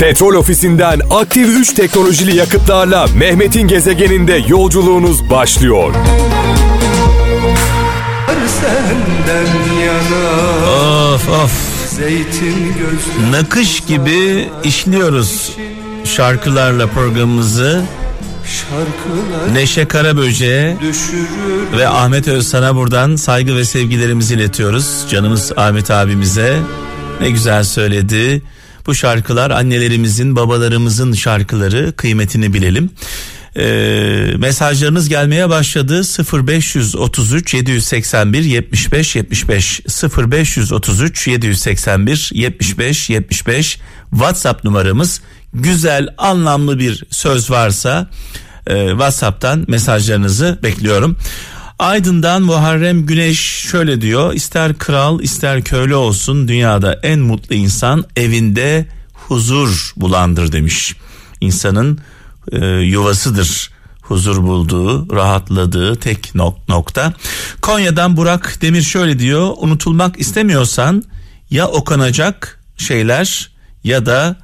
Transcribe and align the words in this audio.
Petrol 0.00 0.34
ofisinden 0.34 1.00
aktif 1.10 1.48
3 1.48 1.72
teknolojili 1.72 2.36
yakıtlarla 2.36 3.06
Mehmet'in 3.16 3.68
gezegeninde 3.68 4.44
yolculuğunuz 4.48 5.30
başlıyor. 5.30 5.94
Senden 8.60 9.76
yana 9.86 11.14
Of 11.14 11.28
of. 11.28 11.52
zeytin 11.88 12.74
gözlü 12.78 13.32
Nakış 13.32 13.80
gibi 13.80 14.48
işliyoruz 14.64 15.52
şarkılarla 16.04 16.86
programımızı. 16.86 17.82
şarkılar 18.44 19.54
Neşe 19.54 19.88
Karaböce'ye 19.88 20.76
düşürür 20.80 21.78
ve 21.78 21.88
Ahmet 21.88 22.28
Özsan'a 22.28 22.76
buradan 22.76 23.16
saygı 23.16 23.56
ve 23.56 23.64
sevgilerimizi 23.64 24.34
iletiyoruz. 24.34 25.04
Canımız 25.10 25.52
Ahmet 25.56 25.90
abimize 25.90 26.56
ne 27.20 27.30
güzel 27.30 27.64
söyledi. 27.64 28.42
Bu 28.86 28.94
şarkılar 28.94 29.50
annelerimizin, 29.50 30.36
babalarımızın 30.36 31.12
şarkıları 31.12 31.92
kıymetini 31.96 32.54
bilelim. 32.54 32.90
Ee, 33.56 34.34
mesajlarınız 34.38 35.08
gelmeye 35.08 35.48
başladı 35.48 36.02
0533 36.48 37.54
781 37.54 38.44
75 38.44 39.16
75 39.16 39.80
0533 40.16 41.26
781 41.26 42.30
75 42.34 43.10
75 43.10 43.78
WhatsApp 44.10 44.64
numaramız 44.64 45.20
güzel 45.54 46.08
anlamlı 46.18 46.78
bir 46.78 47.04
söz 47.10 47.50
varsa 47.50 48.10
e, 48.66 48.88
WhatsApp'tan 48.88 49.64
mesajlarınızı 49.68 50.58
bekliyorum. 50.62 51.16
Aydın'dan 51.84 52.42
Muharrem 52.42 53.06
Güneş 53.06 53.40
şöyle 53.40 54.00
diyor 54.00 54.34
ister 54.34 54.78
kral 54.78 55.20
ister 55.20 55.64
köylü 55.64 55.94
olsun 55.94 56.48
dünyada 56.48 57.00
en 57.02 57.18
mutlu 57.20 57.54
insan 57.54 58.04
evinde 58.16 58.86
huzur 59.12 59.92
bulandır 59.96 60.52
demiş. 60.52 60.96
İnsanın 61.40 61.98
e, 62.52 62.66
yuvasıdır 62.66 63.70
huzur 64.02 64.42
bulduğu, 64.42 65.16
rahatladığı 65.16 65.96
tek 65.96 66.34
nok- 66.34 66.68
nokta. 66.68 67.12
Konya'dan 67.62 68.16
Burak 68.16 68.58
Demir 68.62 68.82
şöyle 68.82 69.18
diyor. 69.18 69.54
Unutulmak 69.56 70.20
istemiyorsan 70.20 71.04
ya 71.50 71.68
okunacak 71.68 72.60
şeyler 72.76 73.50
ya 73.84 74.06
da 74.06 74.36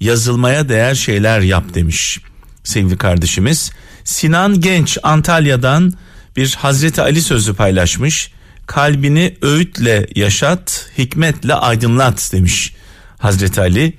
yazılmaya 0.00 0.68
değer 0.68 0.94
şeyler 0.94 1.40
yap 1.40 1.64
demiş 1.74 2.20
sevgili 2.64 2.98
kardeşimiz. 2.98 3.70
Sinan 4.04 4.60
Genç 4.60 4.98
Antalya'dan 5.02 5.92
bir 6.36 6.54
Hazreti 6.54 7.02
Ali 7.02 7.22
sözü 7.22 7.54
paylaşmış. 7.54 8.32
Kalbini 8.66 9.36
öğütle 9.42 10.06
yaşat, 10.14 10.90
hikmetle 10.98 11.54
aydınlat 11.54 12.30
demiş 12.32 12.72
Hazreti 13.18 13.60
Ali. 13.60 13.98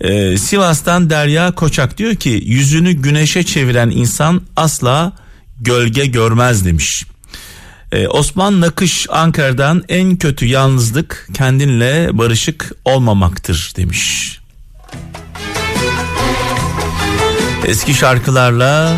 Ee, 0.00 0.38
Sivas'tan 0.38 1.10
Derya 1.10 1.52
Koçak 1.52 1.98
diyor 1.98 2.14
ki 2.14 2.42
yüzünü 2.46 2.92
güneşe 2.92 3.42
çeviren 3.42 3.90
insan 3.90 4.42
asla 4.56 5.12
gölge 5.60 6.06
görmez 6.06 6.64
demiş. 6.64 7.04
Ee, 7.92 8.08
Osman 8.08 8.60
Nakış 8.60 9.06
Ankara'dan 9.10 9.82
en 9.88 10.16
kötü 10.16 10.46
yalnızlık 10.46 11.28
kendinle 11.34 12.18
barışık 12.18 12.72
olmamaktır 12.84 13.72
demiş. 13.76 14.38
Eski 17.66 17.94
şarkılarla 17.94 18.96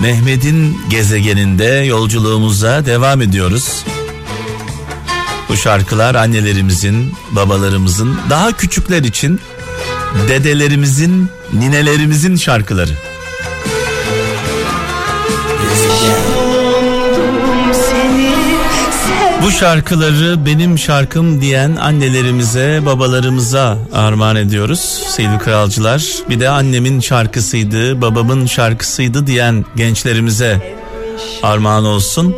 Mehmet'in 0.00 0.80
gezegeninde 0.90 1.64
yolculuğumuza 1.64 2.86
devam 2.86 3.22
ediyoruz. 3.22 3.84
Bu 5.48 5.56
şarkılar 5.56 6.14
annelerimizin, 6.14 7.14
babalarımızın, 7.30 8.18
daha 8.30 8.52
küçükler 8.52 9.02
için 9.02 9.40
dedelerimizin, 10.28 11.30
ninelerimizin 11.52 12.36
şarkıları. 12.36 13.13
Bu 19.44 19.50
şarkıları 19.50 20.46
benim 20.46 20.78
şarkım 20.78 21.40
diyen 21.40 21.76
annelerimize, 21.76 22.80
babalarımıza 22.86 23.78
armağan 23.92 24.36
ediyoruz 24.36 24.80
sevgili 25.08 25.38
kralcılar. 25.38 26.04
Bir 26.28 26.40
de 26.40 26.48
annemin 26.48 27.00
şarkısıydı, 27.00 28.02
babamın 28.02 28.46
şarkısıydı 28.46 29.26
diyen 29.26 29.64
gençlerimize 29.76 30.76
armağan 31.42 31.84
olsun. 31.84 32.36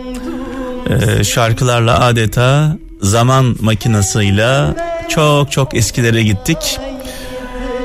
Ee, 0.89 1.25
şarkılarla 1.25 2.05
adeta 2.05 2.77
zaman 3.03 3.57
makinasıyla 3.61 4.75
çok 5.09 5.53
çok 5.53 5.75
eskilere 5.75 6.23
gittik. 6.23 6.79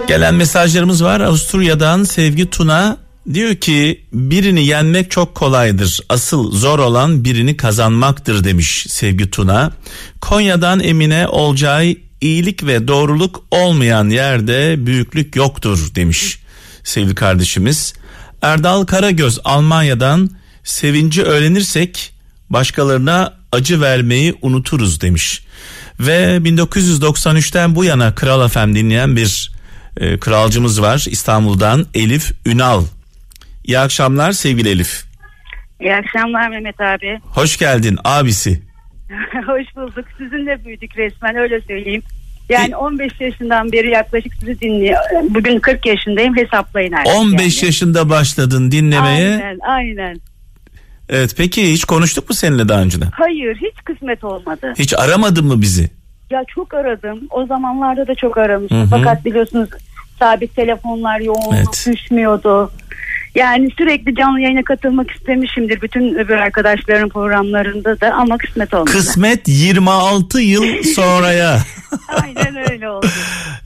Gelen 0.07 0.33
mesajlarımız 0.35 1.03
var. 1.03 1.21
Avusturya'dan 1.21 2.03
Sevgi 2.03 2.49
Tuna 2.49 2.97
diyor 3.33 3.55
ki 3.55 4.05
birini 4.13 4.65
yenmek 4.65 5.11
çok 5.11 5.35
kolaydır. 5.35 5.99
Asıl 6.09 6.51
zor 6.51 6.79
olan 6.79 7.23
birini 7.23 7.57
kazanmaktır 7.57 8.43
demiş 8.43 8.85
Sevgi 8.89 9.31
Tuna. 9.31 9.71
Konya'dan 10.21 10.79
Emine 10.79 11.27
Olcay 11.27 11.97
iyilik 12.21 12.63
ve 12.63 12.87
doğruluk 12.87 13.43
olmayan 13.51 14.09
yerde 14.09 14.85
büyüklük 14.85 15.35
yoktur 15.35 15.95
demiş 15.95 16.41
sevgili 16.83 17.15
kardeşimiz. 17.15 17.93
Erdal 18.41 18.85
Karagöz 18.85 19.39
Almanya'dan 19.43 20.29
sevinci 20.63 21.23
öğrenirsek 21.23 22.13
başkalarına 22.49 23.33
acı 23.51 23.81
vermeyi 23.81 24.35
unuturuz 24.41 25.01
demiş. 25.01 25.45
Ve 25.99 26.37
1993'ten 26.37 27.75
bu 27.75 27.83
yana 27.83 28.15
Kral 28.15 28.47
FM 28.47 28.75
dinleyen 28.75 29.15
bir 29.15 29.51
e, 29.97 30.19
kralcımız 30.19 30.81
var 30.81 31.05
İstanbul'dan 31.09 31.85
Elif 31.93 32.31
Ünal. 32.45 32.83
İyi 33.63 33.79
akşamlar 33.79 34.31
sevgili 34.31 34.69
Elif. 34.69 35.03
İyi 35.81 35.95
akşamlar 35.95 36.49
Mehmet 36.49 36.81
abi. 36.81 37.19
Hoş 37.23 37.57
geldin 37.57 37.97
abisi. 38.03 38.61
Hoş 39.45 39.75
bulduk. 39.75 40.05
Sizinle 40.17 40.65
büyüdük 40.65 40.97
resmen 40.97 41.35
öyle 41.35 41.61
söyleyeyim. 41.61 42.03
Yani 42.49 42.75
15 42.75 43.11
yaşından 43.19 43.71
beri 43.71 43.89
yaklaşık 43.89 44.33
sizi 44.39 44.59
dinliyor. 44.61 44.99
Bugün 45.29 45.59
40 45.59 45.85
yaşındayım 45.85 46.37
hesaplayın 46.37 46.91
artık. 46.91 47.15
15 47.15 47.57
yani. 47.57 47.65
yaşında 47.65 48.09
başladın 48.09 48.71
dinlemeye. 48.71 49.29
Aynen 49.29 49.59
aynen. 49.67 50.17
Evet 51.09 51.33
peki 51.37 51.73
hiç 51.73 51.85
konuştuk 51.85 52.29
mu 52.29 52.35
seninle 52.35 52.69
daha 52.69 52.81
önceden? 52.81 53.09
Hayır 53.11 53.55
hiç 53.55 53.83
kısmet 53.85 54.23
olmadı. 54.23 54.73
Hiç 54.79 54.93
aramadın 54.93 55.45
mı 55.47 55.61
bizi? 55.61 55.89
Ya 56.29 56.43
çok 56.55 56.73
aradım. 56.73 57.19
O 57.29 57.45
zamanlarda 57.45 58.07
da 58.07 58.15
çok 58.15 58.37
aramıştım. 58.37 58.77
Hı 58.79 58.83
hı. 58.83 58.87
Fakat 58.89 59.25
biliyorsunuz 59.25 59.69
sabit 60.19 60.55
telefonlar 60.55 61.19
yoğunluk 61.19 61.53
Evet. 61.55 61.87
düşmüyordu. 61.95 62.71
Yani 63.35 63.69
sürekli 63.77 64.15
canlı 64.15 64.39
yayına 64.39 64.63
katılmak 64.63 65.11
istemişimdir. 65.11 65.81
Bütün 65.81 66.15
öbür 66.15 66.33
arkadaşların 66.35 67.09
programlarında 67.09 68.01
da 68.01 68.13
ama 68.13 68.37
kısmet 68.37 68.73
olmadı. 68.73 68.91
Kısmet 68.91 69.47
26 69.47 70.41
yıl 70.41 70.83
sonraya. 70.83 71.59
Aynen 72.23 72.71
öyle 72.71 72.89
oldu. 72.89 73.07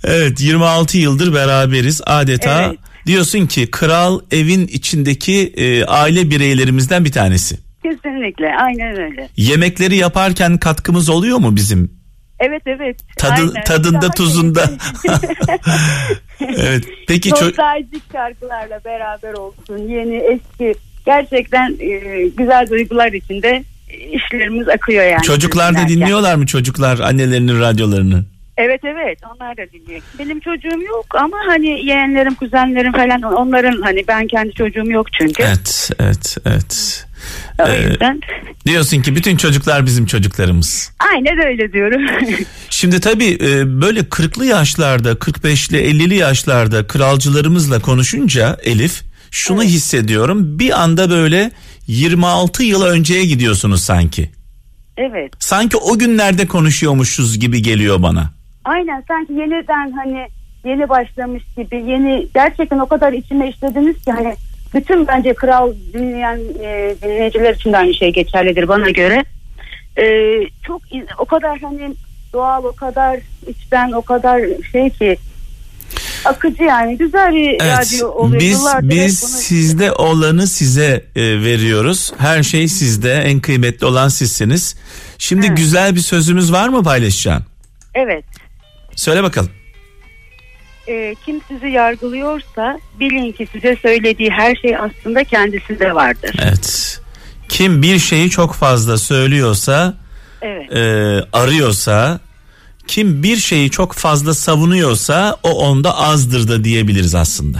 evet 0.03 0.41
26 0.41 0.97
yıldır 0.97 1.33
beraberiz 1.33 2.01
adeta. 2.05 2.63
Evet. 2.63 2.79
Diyorsun 3.05 3.47
ki 3.47 3.71
kral 3.71 4.19
evin 4.31 4.67
içindeki 4.67 5.53
e, 5.57 5.85
aile 5.85 6.29
bireylerimizden 6.29 7.05
bir 7.05 7.11
tanesi. 7.11 7.57
Kesinlikle 7.83 8.55
aynen 8.55 8.97
öyle. 9.01 9.29
Yemekleri 9.37 9.95
yaparken 9.95 10.57
katkımız 10.57 11.09
oluyor 11.09 11.37
mu 11.37 11.55
bizim? 11.55 11.91
Evet 12.39 12.61
evet. 12.65 12.97
Tadı, 13.17 13.33
aynen. 13.33 13.63
tadında 13.63 14.01
Daha 14.01 14.11
tuzunda. 14.11 14.63
evet. 16.39 16.83
Peki 17.07 17.29
Nostaljik 17.29 18.03
şarkılarla 18.11 18.79
beraber 18.85 19.33
olsun. 19.33 19.77
Yeni 19.77 20.15
eski 20.15 20.79
gerçekten 21.05 21.77
e, 21.79 22.23
güzel 22.27 22.67
duygular 22.69 23.13
içinde 23.13 23.63
işlerimiz 24.11 24.67
akıyor 24.69 25.05
yani. 25.05 25.21
çocuklar 25.21 25.75
da 25.75 25.87
dinliyorlar 25.87 26.35
mı 26.35 26.45
çocuklar 26.45 26.99
annelerinin 26.99 27.59
radyolarını? 27.59 28.23
Evet 28.57 28.81
evet 28.83 29.19
onlar 29.35 29.57
da 29.57 29.61
dinliyor. 29.73 30.01
Benim 30.19 30.39
çocuğum 30.39 30.81
yok 30.81 31.05
ama 31.15 31.37
hani 31.47 31.85
yeğenlerim 31.85 32.35
kuzenlerim 32.35 32.91
falan 32.91 33.21
onların 33.21 33.81
hani 33.81 34.03
ben 34.07 34.27
kendi 34.27 34.53
çocuğum 34.53 34.91
yok 34.91 35.07
çünkü. 35.13 35.43
Evet, 35.43 35.89
evet, 35.99 36.37
evet. 36.45 37.04
O 37.59 37.67
Ee, 37.67 37.83
yüzden 37.89 38.21
diyorsun 38.65 39.01
ki 39.01 39.15
bütün 39.15 39.37
çocuklar 39.37 39.85
bizim 39.85 40.05
çocuklarımız. 40.05 40.91
aynen 41.13 41.45
öyle 41.47 41.73
diyorum. 41.73 42.01
Şimdi 42.69 42.99
tabii 42.99 43.37
e, 43.41 43.81
böyle 43.81 43.99
40'lı 43.99 44.45
yaşlarda, 44.45 45.11
45'li, 45.11 45.77
50'li 45.77 46.15
yaşlarda 46.15 46.87
kralcılarımızla 46.87 47.79
konuşunca 47.79 48.57
Elif 48.63 49.01
şunu 49.31 49.63
hissediyorum. 49.63 50.59
Bir 50.59 50.81
anda 50.83 51.09
böyle 51.09 51.51
26 51.87 52.63
yıl 52.63 52.83
önceye 52.83 53.25
gidiyorsunuz 53.25 53.83
sanki. 53.83 54.29
evet. 54.97 55.33
Sanki 55.39 55.77
o 55.77 55.97
günlerde 55.97 56.47
konuşuyormuşuz 56.47 57.39
gibi 57.39 57.61
geliyor 57.61 58.01
bana. 58.01 58.29
Aynen 58.65 59.03
sanki 59.07 59.33
yeniden 59.33 59.91
hani 59.91 60.27
yeni 60.65 60.89
başlamış 60.89 61.43
gibi 61.57 61.75
yeni 61.75 62.27
gerçekten 62.33 62.79
o 62.79 62.87
kadar 62.87 63.13
içime 63.13 63.49
işlediniz 63.49 63.95
ki 64.05 64.11
hani 64.11 64.35
bütün 64.75 65.07
bence 65.07 65.33
kral 65.33 65.73
dinleyen 65.93 66.39
e, 66.63 66.95
dinleyiciler 67.01 67.53
için 67.55 67.73
de 67.73 67.77
aynı 67.77 67.93
şey 67.93 68.13
geçerlidir 68.13 68.67
bana 68.67 68.89
göre. 68.89 69.25
E, 69.97 70.05
çok 70.67 70.81
o 71.17 71.25
kadar 71.25 71.59
hani 71.59 71.95
doğal 72.33 72.63
o 72.63 72.71
kadar 72.71 73.19
içten 73.47 73.91
o 73.91 74.01
kadar 74.01 74.41
şey 74.71 74.89
ki 74.89 75.17
akıcı 76.25 76.63
yani 76.63 76.97
güzel 76.97 77.33
bir 77.35 77.49
Evet. 77.49 77.61
radyo 77.61 78.07
oluyor. 78.09 78.41
Biz 78.41 78.59
Yıllardır 78.59 78.89
biz 78.89 79.21
bunu- 79.23 79.29
sizde 79.41 79.91
olanı 79.91 80.47
size 80.47 81.05
e, 81.15 81.21
veriyoruz. 81.21 82.13
Her 82.17 82.43
şey 82.43 82.67
sizde. 82.67 83.13
En 83.13 83.39
kıymetli 83.39 83.85
olan 83.85 84.07
sizsiniz. 84.07 84.75
Şimdi 85.17 85.45
Evet. 85.47 85.57
güzel 85.57 85.95
bir 85.95 85.99
sözümüz 85.99 86.51
var 86.51 86.69
mı 86.69 86.83
paylaşacağın? 86.83 87.43
Evet. 87.93 88.23
Söyle 88.95 89.23
bakalım. 89.23 89.49
Ee, 90.87 91.15
kim 91.25 91.41
sizi 91.47 91.67
yargılıyorsa 91.67 92.79
bilin 92.99 93.31
ki 93.31 93.47
size 93.51 93.77
söylediği 93.81 94.29
her 94.29 94.55
şey 94.55 94.75
aslında 94.77 95.23
kendisinde 95.23 95.95
vardır. 95.95 96.35
Evet. 96.43 96.99
Kim 97.49 97.81
bir 97.81 97.99
şeyi 97.99 98.29
çok 98.29 98.53
fazla 98.53 98.97
söylüyorsa, 98.97 99.93
Evet. 100.41 100.71
e, 100.73 100.79
arıyorsa, 101.33 102.19
kim 102.87 103.23
bir 103.23 103.37
şeyi 103.37 103.71
çok 103.71 103.93
fazla 103.93 104.33
savunuyorsa 104.33 105.37
o 105.43 105.49
onda 105.49 105.97
azdır 105.97 106.47
da 106.47 106.63
diyebiliriz 106.63 107.15
aslında. 107.15 107.57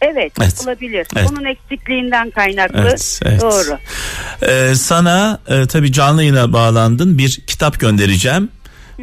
Evet, 0.00 0.32
Evet. 0.40 0.62
olabilir. 0.64 1.06
Evet. 1.16 1.30
Onun 1.32 1.44
eksikliğinden 1.44 2.30
kaynaklı. 2.30 2.78
Evet, 2.80 3.20
evet. 3.24 3.40
Doğru. 3.42 3.78
Ee, 4.42 4.74
sana 4.74 5.38
e, 5.48 5.66
tabii 5.66 5.92
canlı 5.92 6.22
yayına 6.22 6.52
bağlandın. 6.52 7.18
Bir 7.18 7.30
kitap 7.46 7.80
göndereceğim. 7.80 8.48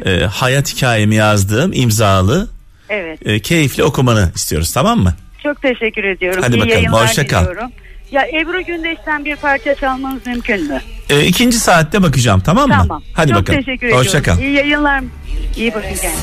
E, 0.06 0.20
hayat 0.24 0.74
hikayemi 0.74 1.14
yazdığım 1.14 1.72
imzalı. 1.72 2.48
Evet. 2.88 3.18
E, 3.26 3.40
keyifli 3.40 3.84
okumanı 3.84 4.30
istiyoruz 4.34 4.72
tamam 4.72 4.98
mı? 4.98 5.14
Çok 5.42 5.62
teşekkür 5.62 6.04
ediyorum. 6.04 6.40
Hadi 6.42 6.52
İyi 6.56 6.60
bakalım, 6.60 6.68
yayınlar 6.76 7.02
hoşça 7.08 7.26
kal. 7.26 7.40
diliyorum. 7.40 7.70
Ya 8.10 8.26
Ebru 8.28 8.62
Gündeş'ten 8.64 9.24
bir 9.24 9.36
parça 9.36 9.74
çalmanız 9.74 10.26
mümkün 10.26 10.68
mü? 10.68 10.80
E, 11.10 11.24
ikinci 11.24 11.58
saatte 11.58 12.02
bakacağım 12.02 12.40
tamam 12.40 12.68
mı? 12.68 12.74
Tamam. 12.78 13.02
Hadi 13.12 13.32
Çok 13.32 13.40
bakalım. 13.40 13.58
teşekkür 13.62 13.92
Hoşça 13.92 14.18
ediyorum. 14.18 14.40
kal. 14.40 14.46
İyi 14.48 14.52
yayınlar. 14.56 15.00
İyi 15.56 15.74
bakın 15.74 15.88
kendinize. 15.88 16.14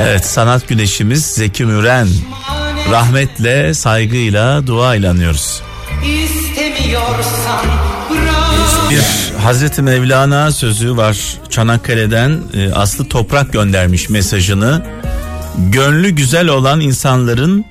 Evet 0.00 0.26
sanat 0.26 0.68
güneşimiz 0.68 1.26
Zeki 1.26 1.64
Müren. 1.64 2.08
Rahmetle, 2.90 3.74
saygıyla, 3.74 4.66
duayla 4.66 5.10
anıyoruz. 5.10 5.62
İstemiyorsan 6.04 7.64
bırak. 8.10 8.90
Bir 8.90 9.32
Hazreti 9.46 9.82
Mevlana 9.82 10.52
sözü 10.52 10.96
var 10.96 11.18
Çanakkale'den 11.50 12.40
e, 12.54 12.72
Aslı 12.72 13.08
Toprak 13.08 13.52
göndermiş 13.52 14.10
mesajını. 14.10 14.86
Gönlü 15.58 16.10
güzel 16.10 16.48
olan 16.48 16.80
insanların 16.80 17.64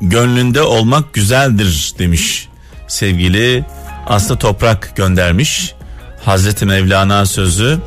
gönlünde 0.00 0.62
olmak 0.62 1.14
güzeldir 1.14 1.94
demiş 1.98 2.48
sevgili 2.88 3.64
Aslı 4.06 4.36
Toprak 4.36 4.96
göndermiş. 4.96 5.74
Hazreti 6.24 6.66
Mevlana 6.66 7.26
sözü. 7.26 7.78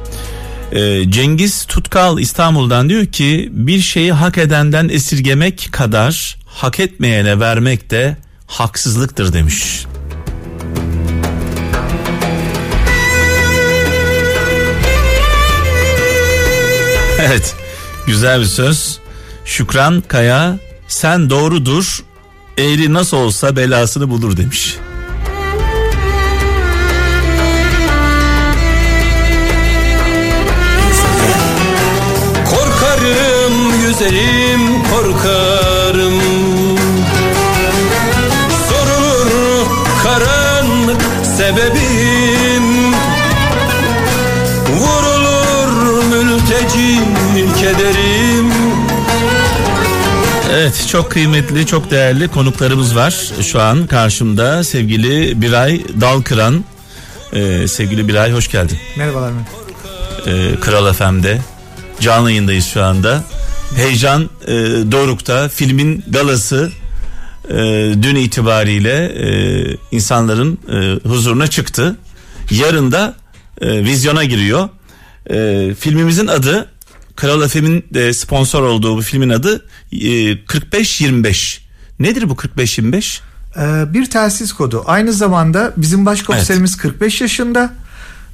E, 0.71 1.12
Cengiz 1.12 1.66
Tutkal 1.66 2.19
İstanbul'dan 2.19 2.89
diyor 2.89 3.06
ki 3.06 3.50
bir 3.51 3.80
şeyi 3.80 4.12
hak 4.12 4.38
edenden 4.38 4.89
esirgemek 4.89 5.69
kadar 5.71 6.38
hak 6.45 6.80
etmeyene 6.80 7.39
vermek 7.39 7.89
de 7.89 8.18
haksızlıktır 8.48 9.33
demiş. 9.33 9.86
Evet 17.28 17.56
güzel 18.08 18.40
bir 18.40 18.46
söz. 18.46 19.00
Şükran 19.46 20.04
Kaya 20.08 20.58
sen 20.88 21.30
doğrudur 21.30 22.04
eğri 22.58 22.94
nasıl 22.94 23.18
olsa 23.18 23.56
belasını 23.56 24.10
bulur 24.10 24.38
demiş. 24.38 24.78
Korkarım 32.50 33.81
güzelim 33.81 34.73
kederim 47.33 48.51
Evet 50.51 50.88
çok 50.91 51.12
kıymetli 51.12 51.65
çok 51.65 51.91
değerli 51.91 52.27
konuklarımız 52.27 52.95
var 52.95 53.31
şu 53.41 53.62
an 53.62 53.88
karşımda 53.88 54.63
sevgili 54.63 55.41
Biray 55.41 55.81
Dalkıran. 56.01 56.65
Ee, 57.33 57.68
sevgili 57.68 58.07
Biray 58.07 58.31
hoş 58.31 58.51
geldin. 58.51 58.77
Merhabalar 58.97 59.31
Mehmet. 59.31 59.47
Ee, 60.27 60.59
Kral 60.59 60.94
FM'de 60.94 61.41
canlı 62.00 62.30
yayındayız 62.30 62.65
şu 62.65 62.83
anda. 62.83 63.24
Heyecan 63.75 64.30
e, 64.47 64.51
Doruk'ta 64.91 65.50
filmin 65.50 66.03
galası 66.07 66.71
e, 67.50 67.56
dün 68.01 68.15
itibariyle 68.15 69.06
e, 69.06 69.27
insanların 69.91 70.59
e, 70.71 71.07
huzuruna 71.09 71.47
çıktı. 71.47 71.95
Yarın 72.51 72.91
da 72.91 73.15
e, 73.62 73.83
vizyona 73.83 74.24
giriyor. 74.24 74.69
E, 75.30 75.69
filmimizin 75.80 76.27
adı 76.27 76.73
Kral 77.15 77.48
FM'in 77.48 77.86
de 77.94 78.13
sponsor 78.13 78.63
olduğu 78.63 78.98
bu 78.98 79.01
filmin 79.01 79.30
adı 79.30 79.65
e, 79.92 79.98
45-25. 79.98 81.60
Nedir 82.00 82.30
bu 82.30 82.33
45-25? 82.33 83.19
Ee, 83.57 83.94
bir 83.94 84.06
telsiz 84.06 84.54
kodu. 84.54 84.83
Aynı 84.86 85.13
zamanda 85.13 85.74
bizim 85.77 86.06
başkomiserimiz 86.06 86.77
45 86.77 87.21
yaşında. 87.21 87.74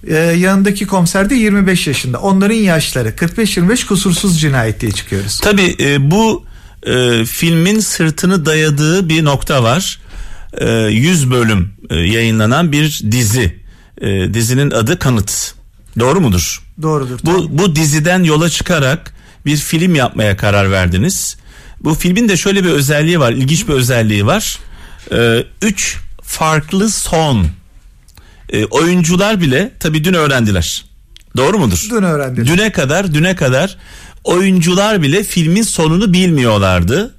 Ee, 0.08 0.16
yanındaki 0.16 0.88
komiser 0.88 1.30
de 1.30 1.36
25 1.36 1.88
yaşında. 1.88 2.20
Onların 2.20 2.56
yaşları 2.56 3.10
45-25 3.10 3.88
kusursuz 3.88 4.42
cinayet 4.42 4.82
diye 4.82 4.92
çıkıyoruz. 4.92 5.40
Tabii 5.40 5.76
e, 5.80 6.12
bu 6.12 6.46
e, 6.84 7.26
filmin 7.26 7.80
sırtını 7.80 8.46
dayadığı 8.46 9.10
bir 9.10 9.26
nokta 9.26 9.64
var. 9.64 10.00
E, 10.54 10.70
100 10.72 11.32
bölüm 11.32 11.74
e, 11.90 11.96
yayınlanan 11.96 12.72
bir 12.72 13.02
dizi. 13.12 13.60
E, 14.02 14.34
dizinin 14.34 14.72
adı 14.72 15.00
Kanıt. 15.00 15.54
Doğru 16.00 16.22
mudur? 16.22 16.62
Doğrudur. 16.82 17.20
Bu 17.24 17.48
bu 17.50 17.76
diziden 17.76 18.24
yola 18.24 18.50
çıkarak 18.50 19.14
bir 19.46 19.58
film 19.58 19.96
yapmaya 19.96 20.38
karar 20.38 20.72
verdiniz. 20.72 21.38
Bu 21.84 21.96
filmin 21.96 22.30
de 22.30 22.38
şöyle 22.38 22.64
bir 22.64 22.70
özelliği 22.70 23.20
var, 23.20 23.32
ilginç 23.32 23.68
bir 23.68 23.74
özelliği 23.74 24.26
var. 24.26 24.60
E, 25.12 25.44
üç 25.62 25.98
farklı 26.24 26.90
son. 26.90 27.48
E, 28.50 28.66
oyuncular 28.66 29.42
bile 29.42 29.72
tabii 29.80 30.04
dün 30.04 30.14
öğrendiler. 30.14 30.86
Doğru 31.38 31.60
mudur? 31.60 31.88
Dün 31.90 32.04
öğrendim. 32.04 32.48
Düne 32.48 32.72
kadar, 32.72 33.14
düne 33.14 33.36
kadar 33.36 33.78
oyuncular 34.24 35.02
bile 35.02 35.24
filmin 35.24 35.62
sonunu 35.62 36.14
bilmiyorlardı. 36.14 37.16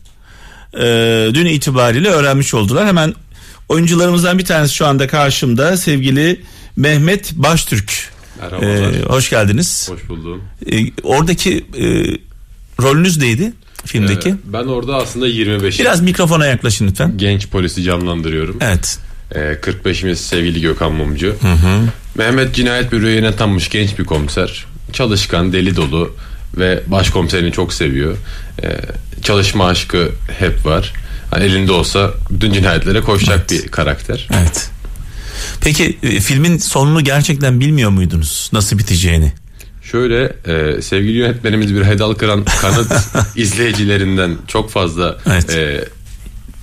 Ee, 0.75 1.29
dün 1.35 1.47
itibariyle 1.47 2.09
öğrenmiş 2.09 2.55
oldular. 2.55 2.87
Hemen 2.87 3.15
oyuncularımızdan 3.69 4.39
bir 4.39 4.45
tanesi 4.45 4.75
şu 4.75 4.87
anda 4.87 5.07
karşımda 5.07 5.77
sevgili 5.77 6.41
Mehmet 6.77 7.33
Baştürk. 7.33 8.11
Merhabalar. 8.43 8.93
Ee, 8.93 9.03
hoş 9.03 9.31
geldiniz. 9.31 9.91
Hoş 9.93 10.09
buldum. 10.09 10.43
Ee, 10.73 10.77
oradaki 11.03 11.65
e, 11.79 11.85
rolünüz 12.83 13.19
neydi 13.19 13.53
filmdeki? 13.85 14.29
Ee, 14.29 14.35
ben 14.45 14.65
orada 14.65 14.97
aslında 14.97 15.27
25 15.27 15.81
Biraz 15.81 16.01
mikrofona 16.01 16.47
yaklaşın 16.47 16.89
lütfen. 16.89 17.13
genç 17.17 17.49
polisi 17.49 17.83
canlandırıyorum. 17.83 18.57
Evet. 18.61 18.99
Ee, 19.35 19.39
45'imiz 19.39 20.15
sevgili 20.15 20.61
Gökhan 20.61 20.93
Mumcu. 20.93 21.37
Mehmet 22.15 22.55
cinayet 22.55 22.93
büroya 22.93 23.29
atanmış 23.29 23.69
genç 23.69 23.99
bir 23.99 24.05
komiser. 24.05 24.65
Çalışkan, 24.93 25.53
deli 25.53 25.77
dolu 25.77 26.17
ve 26.57 26.81
başkomiserini 26.87 27.53
çok 27.53 27.73
seviyor. 27.73 28.17
Ee, 28.63 28.77
çalışma 29.23 29.67
aşkı 29.67 30.09
hep 30.39 30.67
var. 30.67 30.93
Hani 31.31 31.45
elinde 31.45 31.73
olsa 31.73 32.11
bütün 32.31 32.53
cinayetlere 32.53 33.01
koşacak 33.01 33.51
bir 33.51 33.69
karakter. 33.69 34.29
Evet. 34.41 34.71
Peki 35.61 35.99
e, 36.03 36.21
filmin 36.21 36.59
sonunu 36.59 37.05
gerçekten 37.05 37.61
bilmiyor 37.61 37.91
muydunuz? 37.91 38.51
Nasıl 38.53 38.79
biteceğini? 38.79 39.33
Şöyle 39.83 40.37
e, 40.47 40.83
sevgili 40.83 41.19
yönetmenimiz 41.19 41.75
bir 41.75 41.85
Hedal 41.85 42.15
Kıran 42.15 42.45
kanıt 42.61 42.93
izleyicilerinden 43.37 44.37
çok 44.49 44.71
fazla 44.71 45.19
Evet. 45.27 45.51
e, 45.51 45.85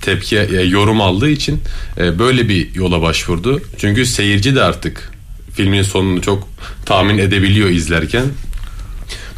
tepki 0.02 0.38
e, 0.38 0.62
yorum 0.62 1.00
aldığı 1.00 1.30
için 1.30 1.60
e, 1.98 2.18
böyle 2.18 2.48
bir 2.48 2.74
yola 2.74 3.02
başvurdu. 3.02 3.60
Çünkü 3.78 4.06
seyirci 4.06 4.54
de 4.54 4.62
artık 4.62 5.10
filmin 5.54 5.82
sonunu 5.82 6.22
çok 6.22 6.48
tahmin 6.86 7.18
edebiliyor 7.18 7.68
izlerken. 7.68 8.24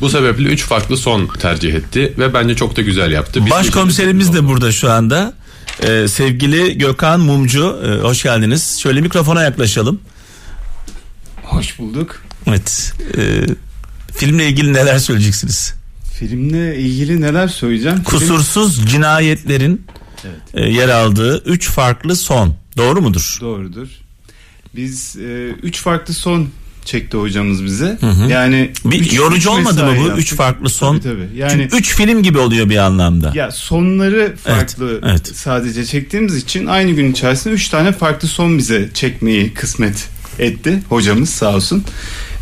Bu 0.00 0.08
sebeple 0.08 0.48
üç 0.48 0.62
farklı 0.62 0.96
son 0.96 1.26
tercih 1.26 1.74
etti 1.74 2.12
ve 2.18 2.34
bence 2.34 2.54
çok 2.54 2.76
da 2.76 2.82
güzel 2.82 3.12
yaptı. 3.12 3.40
Bizim 3.40 3.50
Başkomiserimiz 3.50 4.34
de 4.34 4.48
burada 4.48 4.72
şu 4.72 4.90
anda. 4.90 5.32
Ee, 5.82 6.08
sevgili 6.08 6.78
Gökhan 6.78 7.20
Mumcu, 7.20 7.80
e, 7.86 8.02
hoş 8.02 8.22
geldiniz. 8.22 8.78
Şöyle 8.78 9.00
mikrofona 9.00 9.42
yaklaşalım. 9.42 10.00
Hoş 11.42 11.78
bulduk. 11.78 12.22
Evet. 12.46 12.92
e, 13.18 13.46
filmle 14.16 14.48
ilgili 14.48 14.72
neler 14.72 14.98
söyleyeceksiniz? 14.98 15.74
Filmle 16.18 16.76
ilgili 16.78 17.20
neler 17.20 17.48
söyleyeceğim? 17.48 17.96
Film- 17.96 18.04
Kusursuz 18.04 18.86
cinayetlerin 18.90 19.86
e, 20.54 20.62
yer 20.70 20.88
aldığı 20.88 21.42
üç 21.44 21.68
farklı 21.70 22.16
son. 22.16 22.54
Doğru 22.76 23.00
mudur? 23.02 23.38
Doğrudur. 23.40 23.88
Biz 24.76 25.16
e, 25.16 25.48
üç 25.62 25.80
farklı 25.82 26.14
son 26.14 26.48
çekti 26.84 27.16
hocamız 27.16 27.64
bize. 27.64 27.98
hı. 28.00 28.30
Yani 28.30 28.70
Bir 28.84 29.00
üç- 29.00 29.12
yorucu 29.12 29.36
üç 29.36 29.46
olmadı 29.46 29.84
mı 29.84 29.92
bu? 29.98 30.00
yaptık. 30.00 30.18
Üç 30.18 30.34
farklı 30.34 30.68
son. 30.68 30.98
Tabii, 30.98 31.14
tabii. 31.14 31.38
Yani 31.38 31.52
Çünkü 31.62 31.76
üç 31.76 31.94
film 31.94 32.22
gibi 32.22 32.38
oluyor 32.38 32.68
bir 32.70 32.76
anlamda. 32.76 33.32
ya 33.34 33.50
sonları 33.50 34.34
farklı 34.44 35.00
evet. 35.04 35.30
sadece 35.36 35.84
çektiğimiz 35.84 36.36
için 36.36 36.66
aynı 36.66 36.90
gün 36.92 37.12
içerisinde 37.12 37.54
üç 37.54 37.68
tane 37.68 37.92
farklı 37.92 38.28
son 38.28 38.58
bize 38.58 38.88
çekmeyi 38.94 39.54
kısmet 39.54 40.08
etti 40.38 40.82
hocamız 40.88 41.30
sağ 41.30 41.54
olsun. 41.56 41.84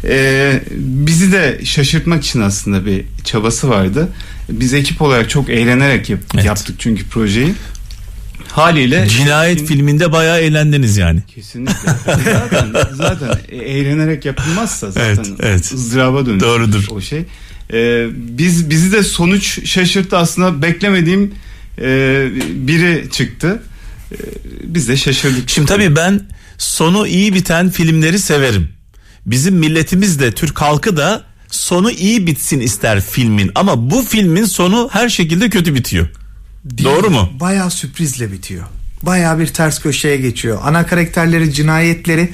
Ee, 0.05 0.61
bizi 0.81 1.33
de 1.33 1.61
şaşırtmak 1.65 2.25
için 2.25 2.41
aslında 2.41 2.87
bir 2.87 3.05
çabası 3.25 3.69
vardı. 3.69 4.09
Biz 4.51 4.75
ekip 4.75 5.03
olarak 5.03 5.31
çok 5.31 5.51
eğlenerek 5.51 6.11
yap- 6.11 6.21
Evet. 6.35 6.45
yaptık 6.45 6.77
çünkü 6.79 7.05
projeyi. 7.09 7.55
Haliyle 8.53 9.09
Cinayet 9.09 9.67
filminde 9.67 10.13
bayağı 10.13 10.41
eğlendiniz 10.41 10.97
yani. 10.97 11.23
Kesinlikle. 11.35 11.91
zaten 12.25 12.67
zaten 12.95 13.39
eğlenerek 13.53 14.25
yapılmazsa 14.25 14.91
zaten 14.91 15.09
Evet, 15.09 15.27
evet. 15.41 15.73
ızdıraba 15.73 16.27
dönür. 16.27 16.41
Doğrudur. 16.41 16.87
O 16.91 17.01
şey. 17.01 17.25
Ee, 17.73 18.07
biz 18.15 18.71
bizi 18.71 18.93
de 18.93 19.03
sonuç 19.03 19.69
şaşırttı 19.69 20.17
aslında 20.17 20.63
beklemediğim 20.63 21.35
e, 21.81 21.85
biri 22.51 23.11
çıktı. 23.11 23.63
Ee, 24.13 24.17
biz 24.63 24.89
de 24.89 24.97
şaşırdık. 24.97 25.51
Şimdi 25.51 25.69
tabii 25.69 25.97
ben 25.97 26.21
sonu 26.59 27.07
iyi 27.07 27.35
biten 27.35 27.71
filmleri 27.71 28.19
severim. 28.19 28.69
Bizim 29.27 29.55
milletimiz 29.55 30.21
de 30.21 30.33
Türk 30.33 30.61
halkı 30.61 30.97
da 30.97 31.23
sonu 31.51 31.91
iyi 31.91 32.27
bitsin 32.27 32.61
ister 32.61 33.01
filmin 33.01 33.51
ama 33.55 33.91
bu 33.91 34.03
filmin 34.03 34.45
sonu 34.45 34.89
her 34.93 35.09
şekilde 35.09 35.51
kötü 35.51 35.75
bitiyor. 35.75 36.07
Doğru 36.85 37.11
mu? 37.11 37.31
Bayağı 37.41 37.71
sürprizle 37.71 38.33
bitiyor. 38.33 38.65
Bayağı 39.03 39.39
bir 39.39 39.47
ters 39.47 39.79
köşeye 39.79 40.17
geçiyor. 40.17 40.59
Ana 40.65 40.87
karakterleri, 40.87 41.53
cinayetleri 41.53 42.33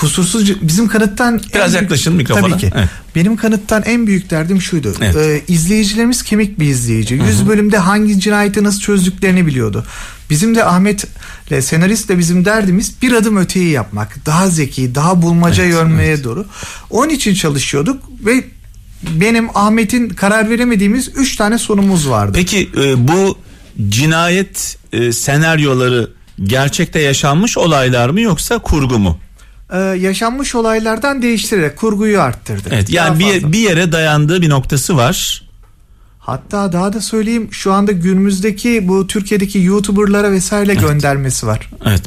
kusursuz 0.00 0.62
bizim 0.62 0.88
kanıttan 0.88 1.40
Biraz 1.54 1.74
en 1.74 1.80
yaklaşın 1.80 2.14
mikrofona. 2.14 2.48
Tabii 2.48 2.60
ki. 2.60 2.70
Evet. 2.76 2.88
Benim 3.14 3.36
kanıttan 3.36 3.82
en 3.86 4.06
büyük 4.06 4.30
derdim 4.30 4.62
şuydu. 4.62 4.94
Evet. 5.00 5.16
Ee, 5.16 5.42
izleyicilerimiz 5.48 6.22
kemik 6.22 6.60
bir 6.60 6.66
izleyici. 6.66 7.14
100 7.14 7.48
bölümde 7.48 7.78
hangi 7.78 8.20
cinayeti 8.20 8.64
nasıl 8.64 8.80
çözdüklerini 8.80 9.46
biliyordu. 9.46 9.84
Bizim 10.30 10.54
de 10.54 10.64
Ahmet'le 10.64 11.60
senaristle 11.60 12.18
bizim 12.18 12.44
derdimiz 12.44 13.02
bir 13.02 13.12
adım 13.12 13.36
öteyi 13.36 13.70
yapmak. 13.70 14.26
Daha 14.26 14.50
zeki, 14.50 14.94
daha 14.94 15.22
bulmaca 15.22 15.64
Evet, 15.64 15.74
yönmeye 15.74 16.24
doğru. 16.24 16.46
Onun 16.90 17.08
için 17.08 17.34
çalışıyorduk 17.34 18.02
ve 18.26 18.44
benim 19.02 19.48
Ahmet'in 19.54 20.08
karar 20.08 20.50
veremediğimiz 20.50 21.10
3 21.16 21.36
tane 21.36 21.58
sonumuz 21.58 22.08
vardı. 22.08 22.32
Peki 22.34 22.70
e, 22.76 23.08
bu 23.08 23.38
cinayet 23.88 24.78
e, 24.92 25.12
senaryoları 25.12 26.10
gerçekte 26.42 27.00
yaşanmış 27.00 27.58
olaylar 27.58 28.10
mı 28.10 28.20
yoksa 28.20 28.58
kurgu 28.58 28.98
mu? 28.98 29.18
Ee, 29.72 29.78
yaşanmış 29.78 30.54
olaylardan 30.54 31.22
değiştirerek 31.22 31.76
kurguyu 31.76 32.20
arttırdı. 32.20 32.68
Evet 32.72 32.92
Daha 32.96 33.06
yani 33.06 33.18
bir, 33.18 33.32
fazla. 33.32 33.52
bir 33.52 33.58
yere 33.58 33.92
dayandığı 33.92 34.42
bir 34.42 34.48
noktası 34.48 34.96
var. 34.96 35.42
Hatta 36.18 36.72
daha 36.72 36.92
da 36.92 37.00
söyleyeyim 37.00 37.48
şu 37.50 37.72
anda 37.72 37.92
günümüzdeki 37.92 38.88
bu 38.88 39.06
Türkiye'deki 39.06 39.58
YouTuber'lara 39.58 40.32
vesaire 40.32 40.74
göndermesi 40.74 41.46
var. 41.46 41.70
Evet. 41.86 42.02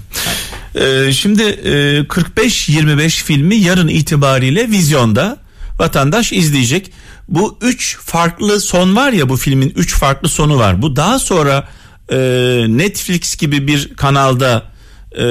Ee, 0.75 1.13
şimdi 1.13 1.43
e, 1.43 1.99
45-25 1.99 3.09
filmi 3.09 3.55
yarın 3.55 3.87
itibariyle 3.87 4.69
vizyonda 4.69 5.37
vatandaş 5.79 6.33
izleyecek. 6.33 6.91
Bu 7.27 7.57
üç 7.61 7.97
farklı 7.97 8.59
son 8.59 8.95
var 8.95 9.11
ya 9.11 9.29
bu 9.29 9.37
filmin 9.37 9.73
üç 9.75 9.95
farklı 9.95 10.29
sonu 10.29 10.57
var. 10.57 10.81
Bu 10.81 10.95
daha 10.95 11.19
sonra 11.19 11.67
e, 12.11 12.17
Netflix 12.67 13.35
gibi 13.37 13.67
bir 13.67 13.93
kanalda 13.95 14.63
e, 15.17 15.23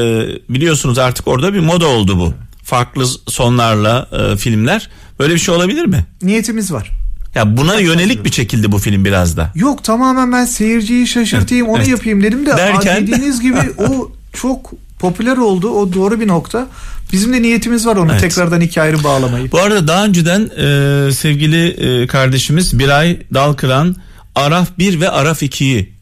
biliyorsunuz 0.48 0.98
artık 0.98 1.28
orada 1.28 1.54
bir 1.54 1.60
moda 1.60 1.86
oldu 1.86 2.18
bu. 2.18 2.34
Farklı 2.64 3.06
sonlarla 3.28 4.08
e, 4.12 4.36
filmler. 4.36 4.88
Böyle 5.18 5.34
bir 5.34 5.38
şey 5.38 5.54
olabilir 5.54 5.84
mi? 5.86 6.06
Niyetimiz 6.22 6.72
var. 6.72 6.90
Ya 7.34 7.56
buna 7.56 7.74
yönelik 7.78 8.24
bir 8.24 8.30
çekildi 8.30 8.72
bu 8.72 8.78
film 8.78 9.04
biraz 9.04 9.36
da. 9.36 9.52
Yok 9.54 9.84
tamamen 9.84 10.32
ben 10.32 10.44
seyirciyi 10.44 11.06
şaşırtayım 11.06 11.68
onu 11.68 11.78
Evet. 11.78 11.88
yapayım 11.88 12.22
dedim 12.22 12.46
de 12.46 12.50
Derken- 12.50 13.02
dediğiniz 13.06 13.40
gibi 13.40 13.58
o 13.78 14.12
çok 14.32 14.70
popüler 15.02 15.36
oldu. 15.36 15.70
O 15.70 15.92
doğru 15.92 16.20
bir 16.20 16.28
nokta. 16.28 16.68
Bizim 17.12 17.32
de 17.32 17.42
niyetimiz 17.42 17.86
var 17.86 17.96
onu 17.96 18.10
Evet. 18.12 18.20
tekrardan 18.20 18.60
iki 18.60 18.80
ayrı 18.82 19.04
bağlamayı. 19.04 19.52
Bu 19.52 19.58
arada 19.58 19.88
daha 19.88 20.04
önceden 20.04 20.40
e, 20.56 21.12
sevgili 21.12 21.66
e, 21.68 22.06
kardeşimiz 22.06 22.78
Biray 22.78 23.18
Dalkıran 23.34 23.96
Araf 24.34 24.68
1 24.78 25.00
ve 25.00 25.10
Araf 25.10 25.42
2'yi 25.42 25.92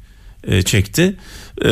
e, 0.45 0.62
çekti. 0.62 1.16
E, 1.64 1.71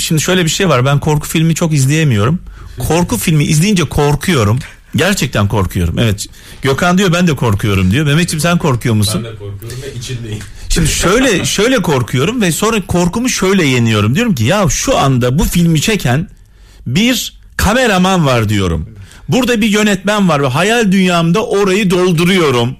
şimdi 0.00 0.20
şöyle 0.22 0.44
bir 0.44 0.50
şey 0.50 0.68
var 0.68 0.84
ben 0.84 1.00
korku 1.00 1.28
filmi 1.28 1.54
çok 1.54 1.72
izleyemiyorum. 1.72 2.38
Korku 2.78 3.16
filmi 3.16 3.44
izleyince 3.44 3.84
korkuyorum. 3.84 4.58
Gerçekten 4.96 5.48
korkuyorum. 5.48 5.98
Evet. 5.98 6.26
Gökhan 6.62 6.98
diyor 6.98 7.12
ben 7.12 7.26
de 7.26 7.36
korkuyorum 7.36 7.90
diyor. 7.90 8.06
Mehmetciğim 8.06 8.40
sen 8.40 8.58
korkuyor 8.58 8.94
musun? 8.94 9.22
Ben 9.24 9.32
de 9.32 9.36
korkuyorum 9.38 9.78
ve 9.82 9.94
içindeyim. 9.98 10.38
Şimdi 10.68 10.88
şöyle 10.88 11.44
şöyle 11.56 11.82
korkuyorum 11.82 12.40
ve 12.40 12.52
sonra 12.52 12.86
korkumu 12.86 13.28
şöyle 13.28 13.66
yeniyorum. 13.66 14.14
Diyorum 14.14 14.34
ki 14.34 14.44
ya 14.44 14.68
şu 14.68 14.98
anda 14.98 15.38
bu 15.38 15.44
filmi 15.44 15.80
çeken 15.80 16.28
bir 16.86 17.40
kameraman 17.56 18.26
var 18.26 18.48
diyorum. 18.48 18.88
Burada 19.28 19.60
bir 19.60 19.68
yönetmen 19.68 20.28
var 20.28 20.42
ve 20.42 20.46
hayal 20.46 20.92
dünyamda 20.92 21.46
orayı 21.46 21.90
dolduruyorum. 21.90 22.76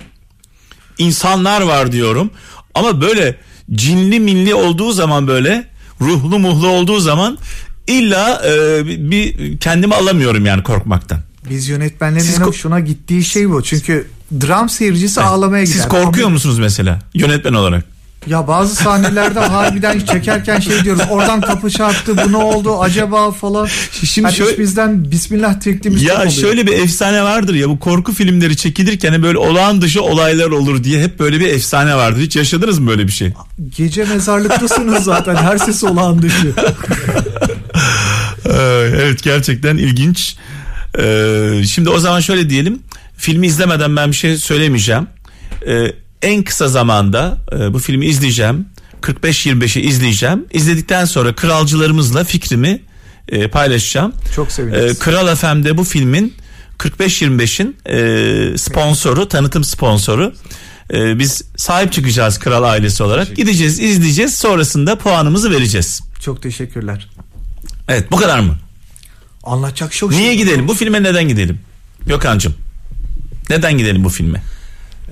İnsanlar 0.98 1.60
var 1.60 1.92
diyorum. 1.92 2.30
Ama 2.74 3.00
böyle 3.00 3.36
cinli 3.72 4.20
milli 4.20 4.54
olduğu 4.54 4.92
zaman 4.92 5.26
böyle 5.28 5.64
ruhlu 6.00 6.38
muhlu 6.38 6.68
olduğu 6.68 7.00
zaman 7.00 7.38
illa 7.86 8.42
e, 8.46 8.86
bir 9.10 9.58
kendimi 9.58 9.94
alamıyorum 9.94 10.46
yani 10.46 10.62
korkmaktan. 10.62 11.20
Biz 11.50 11.68
yönetmenlerin 11.68 12.24
Siz 12.24 12.38
ko- 12.38 12.44
hoşuna 12.46 12.80
gittiği 12.80 13.24
şey 13.24 13.50
bu. 13.50 13.62
Çünkü 13.62 14.08
dram 14.40 14.68
seyircisi 14.68 15.20
ağlamaya 15.20 15.64
gider. 15.64 15.74
Siz 15.74 15.88
korkuyor 15.88 16.26
Ama- 16.26 16.32
musunuz 16.34 16.58
mesela 16.58 16.98
yönetmen 17.14 17.52
olarak? 17.52 17.84
Ya 18.26 18.46
bazı 18.48 18.74
sahnelerde 18.76 19.40
harbiden 19.40 20.00
çekerken 20.00 20.60
şey 20.60 20.84
diyoruz. 20.84 21.02
Oradan 21.10 21.40
kapı 21.40 21.70
çarptı 21.70 22.16
bu 22.16 22.32
ne 22.32 22.36
oldu 22.36 22.80
acaba 22.80 23.30
falan. 23.32 23.68
Şimdi 24.04 24.26
Hani 24.28 24.36
şöyle- 24.36 24.58
bizden 24.58 25.10
bismillah 25.10 25.60
çektiğimiz 25.60 26.02
Ya 26.02 26.16
oluyor. 26.16 26.30
şöyle 26.30 26.66
bir 26.66 26.72
efsane 26.72 27.22
vardır 27.22 27.54
ya 27.54 27.68
bu 27.68 27.78
korku 27.78 28.12
filmleri 28.12 28.56
çekilirken 28.56 29.22
böyle 29.22 29.38
olağan 29.38 29.82
dışı 29.82 30.02
olaylar 30.02 30.46
olur 30.50 30.84
diye 30.84 31.02
hep 31.02 31.18
böyle 31.18 31.40
bir 31.40 31.46
efsane 31.46 31.94
vardır. 31.96 32.20
Hiç 32.20 32.36
yaşadınız 32.36 32.78
mı 32.78 32.86
böyle 32.90 33.06
bir 33.06 33.12
şey? 33.12 33.32
Gece 33.76 34.04
mezarlıktasınız 34.04 35.04
zaten 35.04 35.34
her 35.36 35.58
ses 35.58 35.84
olağan 35.84 36.22
dışı. 36.22 36.52
Ee, 38.46 38.52
evet 39.02 39.22
gerçekten 39.22 39.76
ilginç. 39.76 40.36
Ee, 40.98 41.50
şimdi 41.68 41.88
o 41.90 41.98
zaman 41.98 42.20
şöyle 42.20 42.50
diyelim. 42.50 42.78
Filmi 43.16 43.46
izlemeden 43.46 43.96
ben 43.96 44.10
bir 44.10 44.16
şey 44.16 44.36
söylemeyeceğim. 44.36 45.06
En 46.22 46.42
kısa 46.42 46.68
zamanda 46.68 47.38
e, 47.52 47.72
bu 47.72 47.78
filmi 47.78 48.06
izleyeceğim. 48.06 48.66
45-25'i 49.02 49.82
izleyeceğim. 49.82 50.46
İzledikten 50.52 51.04
sonra 51.04 51.34
kralcılarımızla 51.34 52.24
fikrimi 52.24 52.80
e, 53.28 53.48
paylaşacağım. 53.48 54.12
Çok 54.34 54.52
seviniriz. 54.52 54.98
Kral 54.98 55.34
FM'de 55.36 55.76
bu 55.76 55.84
filmin 55.84 56.34
45-25'in 56.78 57.76
e, 57.86 58.58
sponsoru, 58.58 59.28
tanıtım 59.28 59.64
sponsoru. 59.64 60.34
E, 60.92 61.18
biz 61.18 61.42
sahip 61.56 61.92
çıkacağız 61.92 62.38
kral 62.38 62.62
ailesi 62.62 63.02
olarak. 63.02 63.36
Gideceğiz, 63.36 63.80
izleyeceğiz. 63.80 64.34
Sonrasında 64.34 64.98
puanımızı 64.98 65.50
vereceğiz. 65.50 66.00
Çok 66.20 66.42
teşekkürler. 66.42 67.08
Evet, 67.88 68.10
bu 68.10 68.16
kadar 68.16 68.38
mı? 68.40 68.56
Anlatacak 69.44 69.92
çok 69.92 70.10
Niye 70.10 70.22
şey. 70.22 70.36
gidelim? 70.36 70.68
Bu 70.68 70.74
filme 70.74 71.02
neden 71.02 71.28
gidelim? 71.28 71.60
Gökhan'cığım. 72.06 72.54
Neden 73.50 73.78
gidelim 73.78 74.04
bu 74.04 74.08
filme? 74.08 74.42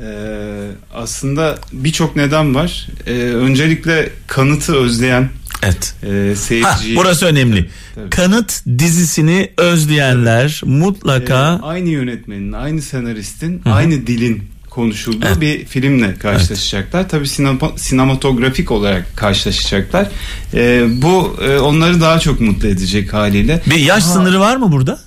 Ee, 0.02 0.68
aslında 0.94 1.58
birçok 1.72 2.16
neden 2.16 2.54
var. 2.54 2.86
Ee, 3.06 3.12
öncelikle 3.12 4.08
kanıtı 4.26 4.74
özleyen 4.76 5.28
Evet. 5.62 5.94
e, 6.02 6.28
Ha, 6.28 6.36
seyirciyi 6.36 6.96
burası 6.96 7.26
önemli. 7.26 7.68
Tabii. 7.94 8.10
Kanıt 8.10 8.66
dizisini 8.78 9.50
özleyenler 9.56 10.60
e, 10.64 10.68
mutlaka 10.68 11.60
aynı 11.62 11.88
yönetmenin, 11.88 12.52
aynı 12.52 12.82
senaristin, 12.82 13.62
aynı 13.64 14.06
dilin 14.06 14.42
konuşulduğu 14.70 15.26
Evet. 15.26 15.40
bir 15.40 15.64
filmle 15.64 16.14
karşılaşacaklar. 16.14 17.08
Tabii 17.08 17.28
sinema, 17.28 17.72
sinematografik 17.76 18.70
olarak 18.70 19.16
karşılaşacaklar. 19.16 20.08
Ee, 20.54 20.86
bu 21.02 21.36
e, 21.44 21.58
onları 21.58 22.00
daha 22.00 22.18
çok 22.20 22.40
mutlu 22.40 22.68
edecek 22.68 23.12
haliyle. 23.12 23.62
bir 23.66 23.76
yaş 23.78 24.04
sınırı 24.04 24.40
var 24.40 24.56
mı 24.56 24.72
burada? 24.72 25.00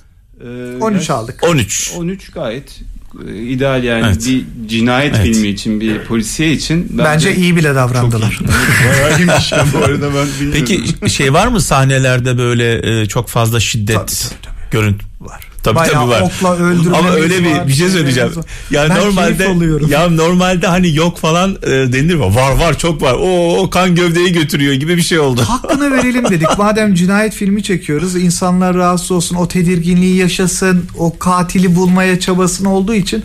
Ee, 0.44 0.46
13 0.80 0.96
yaş- 1.00 1.10
aldık. 1.10 1.42
13. 1.42 1.92
13 1.96 2.30
gayet 2.30 2.80
ideal 3.48 3.84
yani 3.84 4.06
Evet. 4.06 4.26
bir 4.26 4.68
cinayet 4.68 5.14
Evet. 5.16 5.26
filmi 5.26 5.48
için 5.48 5.80
bir 5.80 6.04
polisiye 6.04 6.52
için 6.52 6.86
Bence 6.98 7.36
iyi 7.36 7.56
bile 7.56 7.74
davrandılar. 7.74 8.30
Çok 8.30 8.48
iyi. 8.48 8.50
Evet, 8.50 8.94
Bayağı 9.02 9.18
iyiymiş 9.18 9.52
ya 9.52 9.66
bu 9.74 9.78
arada 9.78 10.14
ben 10.14 10.26
bilmiyorum. 10.40 10.64
Peki 11.00 11.10
şey 11.10 11.32
var 11.32 11.46
mı 11.46 11.60
sahnelerde 11.60 12.38
böyle 12.38 13.00
e, 13.02 13.06
çok 13.06 13.28
fazla 13.28 13.60
şiddet 13.60 13.96
Tabii, 13.96 14.06
tabii, 14.06 14.42
tabii. 14.42 14.70
görüntü? 14.70 15.06
Var. 15.20 15.40
Tabii 15.62 15.76
Bayağı 15.76 15.94
tabii 15.94 16.10
var. 16.10 16.20
okla 16.20 16.56
öldürmemiz 16.56 16.98
Ama 16.98 17.10
öyle 17.10 17.44
bir 17.44 17.50
var, 17.50 17.68
bir 17.68 17.72
şey 17.72 17.88
söyleyeceğim. 17.88 18.36
var. 18.36 18.44
Ya 18.70 18.88
Ben 18.88 18.96
normalde 18.98 19.56
ya 19.88 20.10
normalde 20.10 20.66
hani 20.66 20.94
yok 20.94 21.18
falan 21.18 21.56
e, 21.62 21.70
denilir 21.70 22.14
mi? 22.14 22.34
Var 22.34 22.52
var 22.52 22.78
çok 22.78 23.02
var. 23.02 23.12
O, 23.20 23.56
o 23.58 23.70
kan 23.70 23.94
gövdeyi 23.94 24.32
götürüyor 24.32 24.74
gibi 24.74 24.96
bir 24.96 25.02
şey 25.02 25.18
oldu. 25.18 25.42
Hakkını 25.48 25.90
verelim 25.90 26.30
dedik. 26.30 26.48
Madem 26.58 26.94
cinayet 26.94 27.34
filmi 27.34 27.62
çekiyoruz, 27.62 28.16
insanlar 28.16 28.74
rahatsız 28.74 29.10
olsun, 29.10 29.36
o 29.36 29.48
tedirginliği 29.48 30.16
yaşasın, 30.16 30.84
o 30.98 31.18
katili 31.18 31.76
bulmaya 31.76 32.20
çabasın 32.20 32.64
olduğu 32.64 32.94
için 32.94 33.24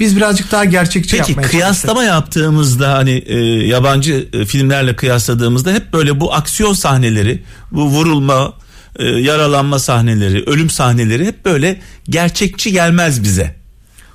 biz 0.00 0.16
birazcık 0.16 0.52
daha 0.52 0.64
gerçekçi 0.64 1.16
Peki 1.16 1.30
yapmaya 1.30 1.48
kıyaslama 1.48 2.04
yaptığımızda 2.04 2.92
hani 2.94 3.10
e, 3.10 3.38
yabancı 3.66 4.28
e, 4.32 4.44
filmlerle 4.44 4.96
kıyasladığımızda 4.96 5.72
hep 5.72 5.92
böyle 5.92 6.20
bu 6.20 6.34
aksiyon 6.34 6.72
sahneleri, 6.72 7.42
bu 7.72 7.84
vurulma, 7.86 8.52
e, 8.98 9.04
yaralanma 9.04 9.78
sahneleri, 9.78 10.42
ölüm 10.46 10.70
sahneleri 10.70 11.26
hep 11.26 11.44
böyle 11.44 11.80
gerçekçi 12.08 12.72
gelmez 12.72 13.22
bize. 13.22 13.54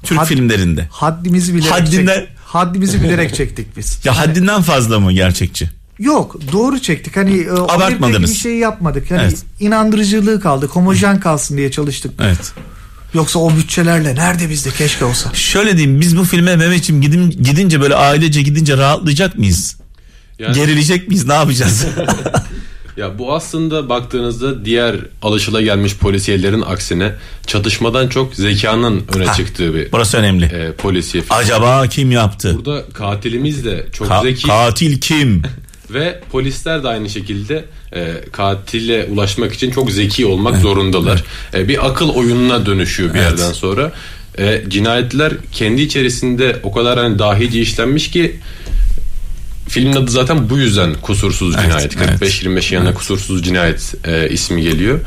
Türk 0.03 0.19
Had- 0.19 0.25
filmlerinde. 0.25 0.87
Haddimizi 0.91 1.53
bilerek 1.55 1.71
Haddinden- 1.73 2.15
çektik. 2.19 2.37
Haddimizi 2.45 3.03
bilerek 3.03 3.35
çektik 3.35 3.77
biz. 3.77 3.99
Ya 4.05 4.17
haddinden 4.17 4.61
fazla 4.61 4.99
mı 4.99 5.13
gerçekçi? 5.13 5.69
Yok 5.99 6.35
doğru 6.51 6.79
çektik. 6.81 7.17
Hani 7.17 7.39
e, 7.39 7.49
Abartmadınız. 7.51 8.29
Gibi 8.31 8.39
şey 8.39 8.57
yapmadık. 8.57 9.11
Hani 9.11 9.21
Evet. 9.21 9.37
inandırıcılığı 9.59 10.39
kaldı. 10.41 10.67
Homojen 10.67 11.19
kalsın 11.19 11.57
diye 11.57 11.71
çalıştık. 11.71 12.11
Evet. 12.21 12.51
Yoksa 13.13 13.39
o 13.39 13.55
bütçelerle 13.55 14.15
nerede 14.15 14.49
bizde 14.49 14.69
keşke 14.71 15.05
olsa. 15.05 15.33
Şöyle 15.33 15.77
diyeyim 15.77 16.01
biz 16.01 16.17
bu 16.17 16.23
filme 16.23 16.55
Mehmetciğim 16.55 17.01
gidin, 17.01 17.29
gidince 17.29 17.81
böyle 17.81 17.95
ailece 17.95 18.41
gidince 18.41 18.77
rahatlayacak 18.77 19.37
mıyız? 19.37 19.77
Yani- 20.39 20.55
Gerilecek 20.55 21.07
miyiz 21.07 21.25
ne 21.27 21.33
yapacağız? 21.33 21.85
Ya 22.97 23.19
bu 23.19 23.33
aslında 23.33 23.89
baktığınızda 23.89 24.65
diğer 24.65 24.95
alışılagelmiş 25.21 25.97
polisiyelerin 25.97 26.61
aksine 26.61 27.11
çatışmadan 27.47 28.07
çok 28.07 28.35
zekanın 28.35 29.03
öne 29.15 29.25
Ha, 29.25 29.33
çıktığı 29.33 29.73
bir 29.75 29.91
Burası 29.91 30.17
önemli. 30.17 30.45
e, 30.45 30.71
polisiye. 30.71 31.23
Acaba 31.29 31.87
kim 31.87 32.11
yaptı? 32.11 32.55
Burada 32.57 32.83
katilimiz 32.93 33.65
de 33.65 33.85
çok 33.93 34.07
Ka- 34.07 34.21
zeki 34.23 34.47
katil 34.47 34.99
kim? 35.01 35.41
ve 35.89 36.19
polisler 36.31 36.83
de 36.83 36.87
aynı 36.87 37.09
şekilde 37.09 37.65
e, 37.95 38.13
katile 38.31 39.05
ulaşmak 39.05 39.53
için 39.53 39.71
çok 39.71 39.91
zeki 39.91 40.25
olmak 40.25 40.57
zorundalar. 40.61 41.23
E, 41.53 41.67
bir 41.67 41.87
akıl 41.87 42.09
oyununa 42.09 42.65
dönüşüyor 42.65 43.13
bir 43.13 43.19
Evet. 43.19 43.29
yerden 43.29 43.53
sonra. 43.53 43.91
E, 44.37 44.61
cinayetler 44.69 45.33
kendi 45.51 45.81
içerisinde 45.81 46.59
o 46.63 46.71
kadar 46.71 46.99
hani 46.99 47.19
dahice 47.19 47.59
işlenmiş 47.61 48.11
ki 48.11 48.39
filmin 49.73 49.95
adı 49.95 50.11
zaten 50.11 50.49
bu 50.49 50.57
yüzden 50.57 50.93
kusursuz 51.01 51.55
Evet, 51.55 51.65
cinayet. 51.65 51.97
evet. 52.21 52.21
45-25 52.43 52.73
yanına 52.75 52.93
kusursuz 52.93 53.43
cinayet 53.43 53.93
e, 54.05 54.29
ismi 54.29 54.61
geliyor. 54.61 54.99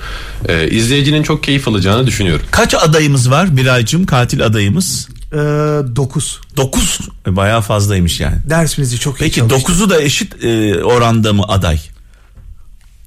E, 0.48 0.68
izleyicinin 0.70 1.22
çok 1.22 1.42
keyif 1.42 1.68
alacağını 1.68 2.06
düşünüyorum. 2.06 2.46
Kaç 2.50 2.74
adayımız 2.74 3.30
var 3.30 3.56
Biraycığım 3.56 4.06
katil 4.06 4.44
adayımız? 4.44 5.08
Ee, 5.32 5.36
9. 5.36 6.40
9. 6.56 6.98
Bayağı 7.26 7.60
fazlaymış 7.60 8.20
yani. 8.20 8.36
Dersimizi 8.50 8.98
çok 8.98 9.16
iyi 9.16 9.18
Peki 9.18 9.40
çalıştık. 9.40 9.68
9'u 9.76 9.90
da 9.90 10.02
eşit 10.02 10.44
e, 10.44 10.84
oranda 10.84 11.32
mı 11.32 11.42
aday? 11.48 11.78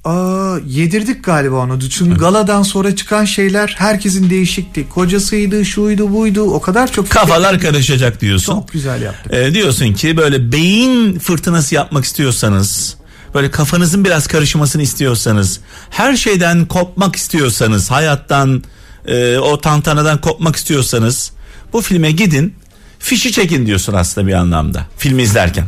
Aa, 0.04 0.56
yedirdik 0.68 1.24
galiba 1.24 1.56
onu. 1.56 1.80
Çünkü 1.90 2.18
galadan 2.18 2.62
sonra 2.62 2.96
çıkan 2.96 3.24
şeyler 3.24 3.74
herkesin 3.78 4.30
değişikti. 4.30 4.88
Kocasıydı, 4.88 5.64
şuydu, 5.64 6.14
buydu. 6.14 6.42
O 6.42 6.60
kadar 6.60 6.92
çok 6.92 7.10
Kafalar 7.10 7.60
karışacak 7.60 8.20
diyorsun. 8.20 8.52
çok 8.54 8.72
güzel 8.72 9.02
yaptık. 9.02 9.32
E, 9.34 9.54
diyorsun 9.54 9.92
ki 9.92 10.16
böyle 10.16 10.52
beyin 10.52 11.18
fırtınası 11.18 11.74
yapmak 11.74 12.04
istiyorsanız, 12.04 12.96
böyle 13.34 13.50
kafanızın 13.50 14.04
biraz 14.04 14.26
karışmasını 14.26 14.82
istiyorsanız, 14.82 15.60
her 15.90 16.16
şeyden 16.16 16.66
kopmak 16.66 17.16
istiyorsanız, 17.16 17.90
hayattan, 17.90 18.62
e, 19.06 19.38
o 19.38 19.60
tantanadan 19.60 20.20
kopmak 20.20 20.56
istiyorsanız, 20.56 21.32
bu 21.72 21.80
filme 21.82 22.10
gidin, 22.10 22.54
fişi 22.98 23.32
çekin 23.32 23.66
diyorsun 23.66 23.94
aslında 23.94 24.26
bir 24.26 24.32
anlamda. 24.32 24.86
Filmi 24.98 25.22
izlerken. 25.22 25.64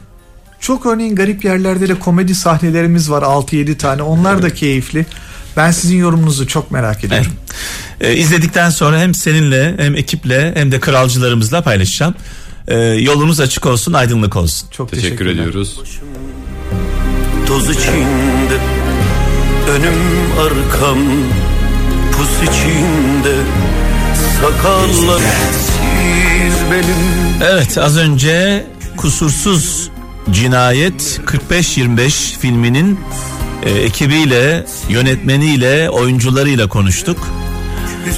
Çok 0.62 0.86
örneğin 0.86 1.16
garip 1.16 1.44
yerlerde 1.44 1.88
de 1.88 1.98
komedi 1.98 2.34
sahnelerimiz 2.34 3.10
var 3.10 3.22
6-7 3.22 3.76
tane. 3.76 4.02
Onlar 4.02 4.42
da 4.42 4.54
keyifli. 4.54 5.06
Ben 5.56 5.70
sizin 5.70 5.96
yorumunuzu 5.96 6.46
çok 6.46 6.70
merak 6.70 7.04
ediyorum. 7.04 7.32
E, 8.00 8.14
izledikten 8.14 8.70
sonra 8.70 9.00
hem 9.00 9.14
seninle 9.14 9.74
hem 9.78 9.94
ekiple 9.96 10.52
hem 10.54 10.72
de 10.72 10.80
kralcılarımızla 10.80 11.62
paylaşacağım. 11.62 12.14
E, 12.68 12.76
yolunuz 12.78 13.40
açık 13.40 13.66
olsun, 13.66 13.92
aydınlık 13.92 14.36
olsun. 14.36 14.68
Çok 14.70 14.90
Teşekkür 14.90 15.26
ediyoruz. 15.26 15.80
Toz 17.46 17.70
içinde 17.70 18.58
Önüm 19.70 19.98
arkam 20.40 20.98
Pus 22.12 22.36
içinde 22.42 23.36
Sakallar 24.40 25.22
Siz 25.52 26.70
benim 26.70 27.42
Evet 27.42 27.78
az 27.78 27.96
önce 27.96 28.66
Kusursuz 28.96 29.90
Cinayet 30.30 31.20
45-25 31.50 32.38
filminin 32.38 33.00
e, 33.62 33.70
ekibiyle, 33.70 34.66
yönetmeniyle, 34.88 35.90
oyuncularıyla 35.90 36.68
konuştuk. 36.68 37.28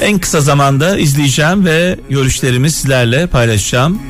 En 0.01 0.19
kısa 0.19 0.41
zamanda 0.41 0.99
izleyeceğim 0.99 1.65
ve 1.65 1.99
görüşlerimi 2.11 2.71
sizlerle 2.71 3.27
paylaşacağım. 3.27 4.03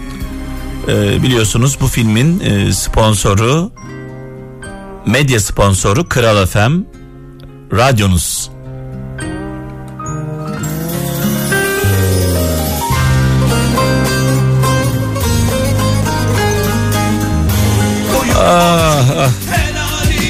E, 0.88 1.22
biliyorsunuz 1.22 1.78
bu 1.80 1.86
filmin 1.86 2.40
e, 2.40 2.72
sponsoru, 2.72 3.70
medya 5.06 5.40
sponsoru 5.40 6.08
Kral 6.08 6.46
FM, 6.46 6.72
radyonuz. 7.72 8.53
Ah, 18.44 19.04
ah. 19.18 19.30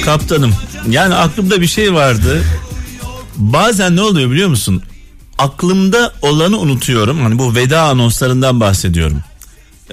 Kaptanım. 0.05 0.53
Yani 0.89 1.15
aklımda 1.15 1.61
bir 1.61 1.67
şey 1.67 1.93
vardı. 1.93 2.43
Bazen 3.37 3.95
ne 3.95 4.01
oluyor 4.01 4.31
biliyor 4.31 4.49
musun? 4.49 4.83
Aklımda 5.37 6.13
olanı 6.21 6.57
unutuyorum. 6.57 7.21
Hani 7.21 7.39
bu 7.39 7.55
veda 7.55 7.81
anonslarından 7.81 8.59
bahsediyorum. 8.59 9.17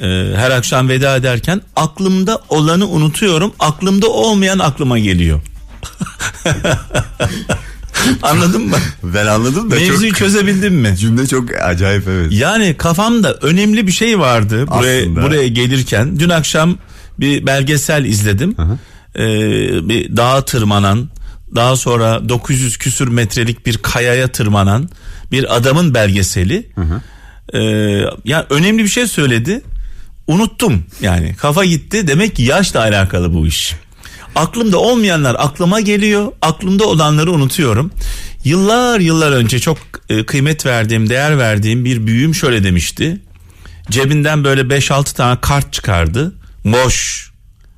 Ee, 0.00 0.06
her 0.36 0.50
akşam 0.50 0.88
veda 0.88 1.16
ederken 1.16 1.60
aklımda 1.76 2.40
olanı 2.48 2.88
unutuyorum. 2.88 3.52
Aklımda 3.58 4.06
olmayan 4.06 4.58
aklıma 4.58 4.98
geliyor. 4.98 5.40
Anladın 8.22 8.62
mı? 8.62 8.76
Ben 9.02 9.26
anladım 9.26 9.70
da 9.70 9.74
Mevzuyu 9.74 10.10
çok 10.10 10.18
çözebildin 10.18 10.72
mi? 10.72 10.96
cümle 10.96 11.26
çok 11.26 11.44
acayip 11.62 12.08
evet. 12.08 12.32
Yani 12.32 12.76
kafamda 12.76 13.34
önemli 13.34 13.86
bir 13.86 13.92
şey 13.92 14.18
vardı 14.18 14.66
buraya 14.66 15.16
buraya 15.16 15.48
gelirken. 15.48 16.18
Dün 16.20 16.28
akşam 16.28 16.78
bir 17.20 17.46
belgesel 17.46 18.04
izledim. 18.04 18.56
Ee, 19.16 19.88
bir 19.88 20.16
dağa 20.16 20.44
tırmanan, 20.44 21.08
daha 21.54 21.76
sonra 21.76 22.28
900 22.28 22.76
küsür 22.78 23.08
metrelik 23.08 23.66
bir 23.66 23.78
kayaya 23.78 24.28
tırmanan 24.28 24.88
bir 25.32 25.56
adamın 25.56 25.94
belgeseli. 25.94 26.70
Ee, 27.54 27.60
ya 28.24 28.46
önemli 28.50 28.82
bir 28.82 28.88
şey 28.88 29.06
söyledi. 29.06 29.62
Unuttum 30.26 30.84
yani 31.00 31.34
kafa 31.34 31.64
gitti. 31.64 32.06
Demek 32.06 32.36
ki 32.36 32.42
yaşla 32.42 32.80
alakalı 32.80 33.34
bu 33.34 33.46
iş. 33.46 33.74
Aklımda 34.34 34.78
olmayanlar 34.78 35.36
aklıma 35.38 35.80
geliyor. 35.80 36.32
Aklımda 36.42 36.84
olanları 36.84 37.32
unutuyorum. 37.32 37.90
Yıllar 38.44 39.00
yıllar 39.00 39.32
önce 39.32 39.58
çok 39.58 39.78
e, 40.08 40.26
kıymet 40.26 40.66
verdiğim, 40.66 41.08
değer 41.08 41.38
verdiğim 41.38 41.84
bir 41.84 42.06
büyüğüm 42.06 42.34
şöyle 42.34 42.64
demişti. 42.64 43.20
Cebinden 43.90 44.44
böyle 44.44 44.60
5-6 44.60 45.14
tane 45.14 45.40
kart 45.40 45.72
çıkardı. 45.72 46.34
Boş 46.64 47.30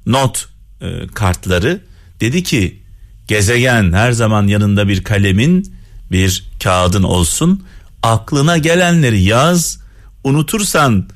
not 0.07 0.49
e, 0.81 1.07
kartları. 1.15 1.81
Dedi 2.21 2.43
ki 2.43 2.83
gezegen 3.29 3.93
her 3.93 4.13
zaman 4.13 4.47
yanında 4.47 4.89
bir 4.89 5.05
kalemin, 5.05 5.75
bir 6.11 6.51
kağıdın 6.63 7.03
olsun. 7.03 7.65
Aklına 8.03 8.59
gelenleri 8.59 9.23
yaz. 9.23 9.79
Unutursan 10.25 11.09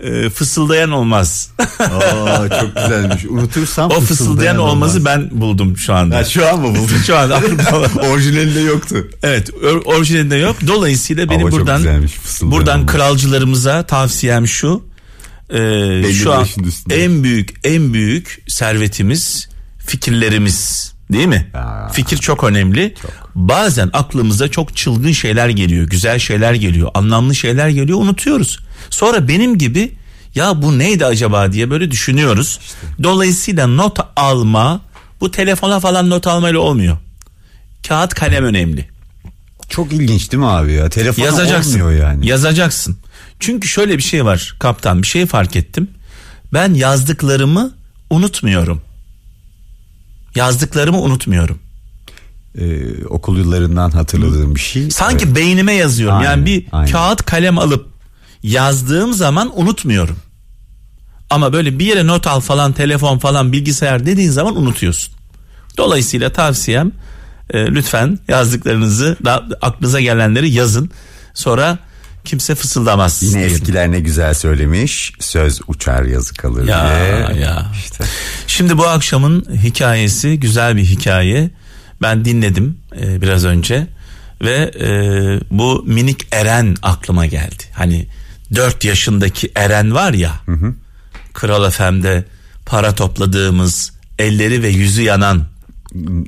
e, 0.00 0.30
fısıldayan 0.30 0.90
olmaz. 0.90 1.50
Aa, 1.78 2.48
çok 2.60 2.76
güzelmiş. 2.76 3.24
Unutursam 3.24 3.90
o 3.90 4.00
fısıldayan 4.00 4.58
olmazı 4.58 5.04
ben 5.04 5.28
buldum 5.32 5.76
şu 5.76 5.94
anda. 5.94 6.16
Ha, 6.16 6.24
şu 6.24 6.48
an 6.48 6.60
mı 6.60 6.68
buldun? 6.68 6.96
Şu 7.06 7.16
an. 7.16 7.30
Orijinalinde 8.10 8.60
yoktu. 8.60 8.96
Evet 9.22 9.50
or- 9.50 9.84
orijinalinde 9.84 10.36
yok. 10.36 10.56
Dolayısıyla 10.66 11.30
benim 11.30 11.50
buradan 11.50 11.82
buradan 12.42 12.78
olmaz. 12.78 12.92
kralcılarımıza 12.92 13.82
tavsiyem 13.82 14.46
şu. 14.48 14.91
Ee, 15.52 16.12
şu 16.12 16.32
an 16.32 16.46
üstünde. 16.64 17.04
en 17.04 17.22
büyük 17.22 17.60
en 17.64 17.92
büyük 17.94 18.42
servetimiz 18.48 19.48
fikirlerimiz 19.78 20.92
değil 21.12 21.26
mi? 21.26 21.50
Ya. 21.54 21.88
Fikir 21.92 22.16
çok 22.16 22.44
önemli. 22.44 22.94
Bazen 23.34 23.90
aklımıza 23.92 24.48
çok 24.48 24.76
çılgın 24.76 25.12
şeyler 25.12 25.48
geliyor, 25.48 25.86
güzel 25.86 26.18
şeyler 26.18 26.54
geliyor, 26.54 26.90
anlamlı 26.94 27.34
şeyler 27.34 27.68
geliyor, 27.68 27.98
unutuyoruz. 27.98 28.58
Sonra 28.90 29.28
benim 29.28 29.58
gibi 29.58 29.92
ya 30.34 30.62
bu 30.62 30.78
neydi 30.78 31.06
acaba 31.06 31.52
diye 31.52 31.70
böyle 31.70 31.90
düşünüyoruz. 31.90 32.60
Dolayısıyla 33.02 33.66
not 33.66 33.98
alma 34.16 34.80
bu 35.20 35.30
telefona 35.30 35.80
falan 35.80 36.10
not 36.10 36.26
almayla 36.26 36.60
olmuyor. 36.60 36.96
Kağıt 37.88 38.14
kalem 38.14 38.44
önemli. 38.44 38.88
Çok 39.68 39.92
ilginç 39.92 40.32
değil 40.32 40.40
mi 40.42 40.48
abi 40.48 40.72
ya? 40.72 40.88
Telefon 40.88 41.22
Yazacaksın. 41.22 41.80
olmuyor 41.80 42.02
yani. 42.02 42.26
Yazacaksın. 42.26 42.96
Çünkü 43.42 43.68
şöyle 43.68 43.98
bir 43.98 44.02
şey 44.02 44.24
var 44.24 44.56
kaptan 44.58 45.02
bir 45.02 45.06
şey 45.06 45.26
fark 45.26 45.56
ettim. 45.56 45.90
Ben 46.52 46.74
yazdıklarımı 46.74 47.72
unutmuyorum. 48.10 48.82
Yazdıklarımı 50.34 51.00
unutmuyorum. 51.00 51.58
Ee, 52.58 53.04
okul 53.04 53.38
yıllarından 53.38 53.90
hatırladığım 53.90 54.54
bir 54.54 54.60
şey. 54.60 54.90
Sanki 54.90 55.24
Evet. 55.24 55.36
beynime 55.36 55.72
yazıyorum. 55.72 56.16
Aynen, 56.16 56.30
yani 56.30 56.46
bir 56.46 56.66
aynen. 56.72 56.92
kağıt 56.92 57.24
kalem 57.24 57.58
alıp 57.58 57.86
yazdığım 58.42 59.12
zaman 59.12 59.60
unutmuyorum. 59.60 60.16
Ama 61.30 61.52
böyle 61.52 61.78
bir 61.78 61.86
yere 61.86 62.06
not 62.06 62.26
al 62.26 62.40
falan 62.40 62.72
telefon 62.72 63.18
falan 63.18 63.52
bilgisayar 63.52 64.06
dediğin 64.06 64.30
zaman 64.30 64.56
unutuyorsun. 64.56 65.14
Dolayısıyla 65.76 66.32
tavsiyem 66.32 66.92
e, 67.50 67.66
lütfen 67.66 68.18
yazdıklarınızı 68.28 69.16
da, 69.24 69.44
aklınıza 69.62 70.00
gelenleri 70.00 70.50
yazın. 70.50 70.90
Sonra 71.34 71.78
kimse 72.24 72.54
fısıldamaz. 72.54 73.22
Yine 73.22 73.34
diyelim. 73.34 73.54
eskiler 73.54 73.90
ne 73.90 74.00
güzel 74.00 74.34
söylemiş. 74.34 75.12
Söz 75.20 75.60
uçar 75.68 76.02
yazı 76.02 76.34
kalır 76.34 76.68
Ya, 76.68 76.88
diye. 77.32 77.40
ya. 77.42 77.66
İşte. 77.84 78.04
Şimdi 78.46 78.78
bu 78.78 78.86
akşamın 78.86 79.46
hikayesi 79.62 80.40
güzel 80.40 80.76
bir 80.76 80.84
hikaye. 80.84 81.50
Ben 82.02 82.24
dinledim 82.24 82.78
e, 83.00 83.22
biraz 83.22 83.44
önce 83.44 83.86
ve 84.42 84.70
e, 84.80 84.88
bu 85.58 85.84
minik 85.86 86.26
Eren 86.32 86.76
aklıma 86.82 87.26
geldi. 87.26 87.64
Hani 87.74 88.06
4 88.54 88.84
yaşındaki 88.84 89.52
Eren 89.54 89.94
var 89.94 90.12
ya. 90.12 90.32
Kral 91.32 91.70
FM'de 91.70 92.24
para 92.66 92.94
topladığımız 92.94 93.92
elleri 94.18 94.62
ve 94.62 94.68
yüzü 94.68 95.02
yanan 95.02 95.44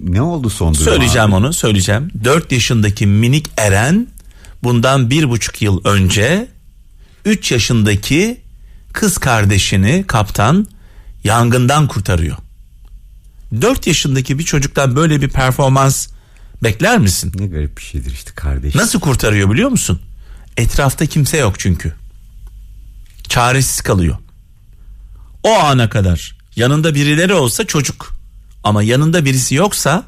Ne 0.03 0.23
oldu 0.23 0.51
son 0.51 0.75
durum 0.75 0.85
Söyleyeceğim 0.85 1.29
abi? 1.29 1.35
onu 1.47 1.53
söyleyeceğim. 1.53 2.11
4 2.25 2.53
yaşındaki 2.53 3.07
minik 3.07 3.51
Eren 3.57 4.07
bundan 4.65 5.11
bir 5.11 5.31
buçuk 5.31 5.63
yıl 5.63 5.85
önce 5.85 6.49
3 7.25 7.53
yaşındaki 7.53 8.41
kız 8.93 9.19
kardeşini 9.19 10.05
kaptan 10.07 10.67
yangından 11.25 11.89
kurtarıyor. 11.89 12.37
4 13.61 13.87
yaşındaki 13.87 14.39
bir 14.39 14.45
çocuktan 14.45 14.97
böyle 14.97 15.21
bir 15.21 15.29
performans 15.29 16.09
bekler 16.63 16.99
misin? 16.99 17.33
Ne 17.35 17.47
garip 17.47 17.77
bir 17.77 17.83
şeydir 17.83 18.13
işte 18.13 18.31
kardeş. 18.35 18.75
Nasıl 18.75 19.01
kurtarıyor 19.01 19.51
biliyor 19.51 19.71
musun? 19.71 20.01
Etrafta 20.57 21.07
kimse 21.07 21.37
yok 21.37 21.55
çünkü. 21.59 21.93
Çaresiz 23.29 23.81
kalıyor. 23.81 24.17
O 25.43 25.55
ana 25.59 25.89
kadar 25.89 26.37
yanında 26.57 26.95
birileri 26.95 27.35
olsa 27.35 27.65
çocuk. 27.65 28.15
Ama 28.65 28.83
yanında 28.83 29.25
birisi 29.25 29.55
yoksa 29.55 30.05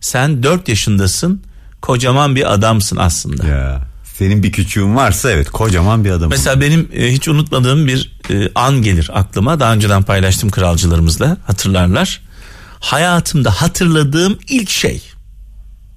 sen 0.00 0.42
4 0.42 0.68
yaşındasın. 0.68 1.42
Kocaman 1.82 2.36
bir 2.36 2.52
adamsın 2.52 2.96
aslında. 2.96 3.46
Ya. 3.46 3.92
Senin 4.18 4.42
bir 4.42 4.52
küçüğün 4.52 4.96
varsa 4.96 5.30
evet 5.30 5.50
kocaman 5.50 6.04
bir 6.04 6.10
adam. 6.10 6.30
Mesela 6.30 6.60
benim 6.60 6.88
e, 6.94 7.12
hiç 7.12 7.28
unutmadığım 7.28 7.86
bir 7.86 8.12
e, 8.30 8.50
an 8.54 8.82
gelir 8.82 9.10
aklıma. 9.12 9.60
Daha 9.60 9.72
önceden 9.72 10.02
paylaştım 10.02 10.50
kralcılarımızla 10.50 11.36
hatırlarlar. 11.46 12.20
Hayatımda 12.80 13.50
hatırladığım 13.50 14.38
ilk 14.48 14.70
şey. 14.70 15.02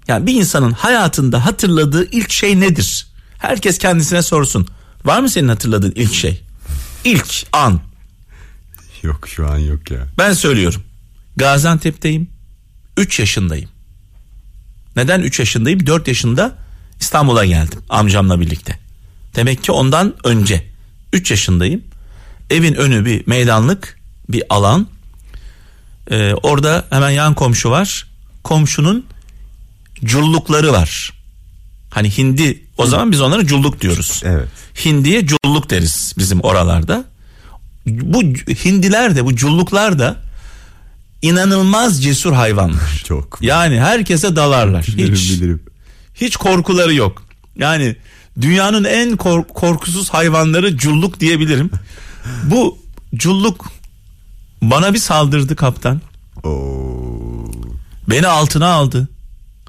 Yani 0.07 0.27
bir 0.27 0.33
insanın 0.33 0.71
hayatında 0.71 1.45
hatırladığı 1.45 2.11
ilk 2.11 2.31
şey 2.31 2.59
nedir? 2.59 3.07
Herkes 3.37 3.77
kendisine 3.77 4.21
sorsun. 4.21 4.67
Var 5.05 5.19
mı 5.21 5.29
senin 5.29 5.47
hatırladığın 5.47 5.93
ilk 5.95 6.13
şey? 6.13 6.41
İlk 7.03 7.45
an. 7.53 7.79
Yok 9.03 9.27
şu 9.27 9.47
an 9.47 9.57
yok 9.57 9.91
ya. 9.91 10.07
Ben 10.17 10.33
söylüyorum. 10.33 10.83
Gaziantep'teyim. 11.37 12.29
3 12.97 13.19
yaşındayım. 13.19 13.69
Neden 14.95 15.21
3 15.21 15.39
yaşındayım? 15.39 15.85
4 15.85 16.07
yaşında 16.07 16.55
İstanbul'a 16.99 17.45
geldim 17.45 17.79
amcamla 17.89 18.41
birlikte. 18.41 18.79
Demek 19.35 19.63
ki 19.63 19.71
ondan 19.71 20.13
önce 20.23 20.65
3 21.13 21.31
yaşındayım. 21.31 21.81
Evin 22.49 22.73
önü 22.73 23.05
bir 23.05 23.27
meydanlık 23.27 23.99
bir 24.29 24.43
alan. 24.49 24.87
Ee, 26.11 26.33
orada 26.33 26.85
hemen 26.89 27.09
yan 27.09 27.33
komşu 27.33 27.69
var. 27.69 28.07
Komşunun 28.43 29.05
cullukları 30.03 30.71
var. 30.71 31.13
Hani 31.89 32.17
hindi 32.17 32.63
o 32.77 32.85
zaman 32.85 33.11
biz 33.11 33.21
onlara 33.21 33.45
culluk 33.45 33.81
diyoruz. 33.81 34.21
Evet. 34.25 34.47
Hindiye 34.85 35.25
culluk 35.25 35.69
deriz 35.69 36.13
bizim 36.17 36.41
oralarda. 36.41 37.05
Bu 37.85 38.23
hindiler 38.65 39.15
de 39.15 39.25
bu 39.25 39.35
culluklar 39.35 39.99
da 39.99 40.24
inanılmaz 41.29 42.03
cesur 42.03 42.33
hayvanlar. 42.33 43.01
Çok. 43.07 43.37
Yani 43.41 43.79
herkese 43.79 44.35
dalarlar. 44.35 44.85
Bilirim 44.87 45.15
Hiç, 45.15 45.31
bilirim. 45.31 45.63
hiç 46.15 46.35
korkuları 46.37 46.93
yok. 46.93 47.23
Yani 47.57 47.95
dünyanın 48.41 48.83
en 48.83 49.17
kork- 49.17 49.49
korkusuz 49.53 50.09
hayvanları 50.09 50.77
culluk 50.77 51.19
diyebilirim. 51.19 51.69
Bu 52.43 52.77
culluk 53.15 53.65
bana 54.61 54.93
bir 54.93 54.99
saldırdı 54.99 55.55
kaptan. 55.55 56.01
Oo. 56.43 57.51
Beni 58.09 58.27
altına 58.27 58.67
aldı. 58.67 59.07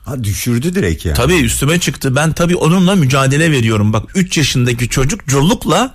Ha 0.04 0.24
düşürdü 0.24 0.74
direkt 0.74 1.04
ya. 1.04 1.14
Tabii 1.14 1.34
üstüme 1.34 1.80
çıktı. 1.80 2.16
Ben 2.16 2.32
tabii 2.32 2.56
onunla 2.56 2.94
mücadele 2.94 3.50
veriyorum. 3.52 3.92
Bak 3.92 4.02
3 4.14 4.38
yaşındaki 4.38 4.88
çocuk 4.88 5.26
cullukla 5.26 5.94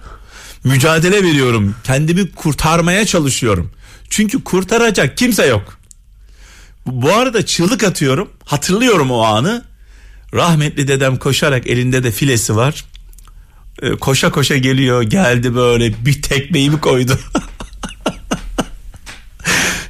mücadele 0.64 1.24
veriyorum. 1.24 1.76
Kendimi 1.84 2.32
kurtarmaya 2.32 3.06
çalışıyorum. 3.06 3.72
Çünkü 4.12 4.44
kurtaracak 4.44 5.18
kimse 5.18 5.46
yok. 5.46 5.78
Bu 6.86 7.14
arada 7.14 7.46
çığlık 7.46 7.84
atıyorum. 7.84 8.30
Hatırlıyorum 8.46 9.12
o 9.12 9.20
anı. 9.22 9.66
Rahmetli 10.34 10.88
dedem 10.88 11.18
koşarak 11.18 11.68
elinde 11.68 12.04
de 12.04 12.12
filesi 12.12 12.56
var. 12.56 12.86
Ee, 13.82 13.92
koşa 13.92 14.32
koşa 14.32 14.58
geliyor. 14.58 15.02
Geldi 15.02 15.56
böyle 15.56 16.06
bir 16.06 16.22
tekmeyi 16.22 16.70
mi 16.70 16.80
koydu? 16.80 17.20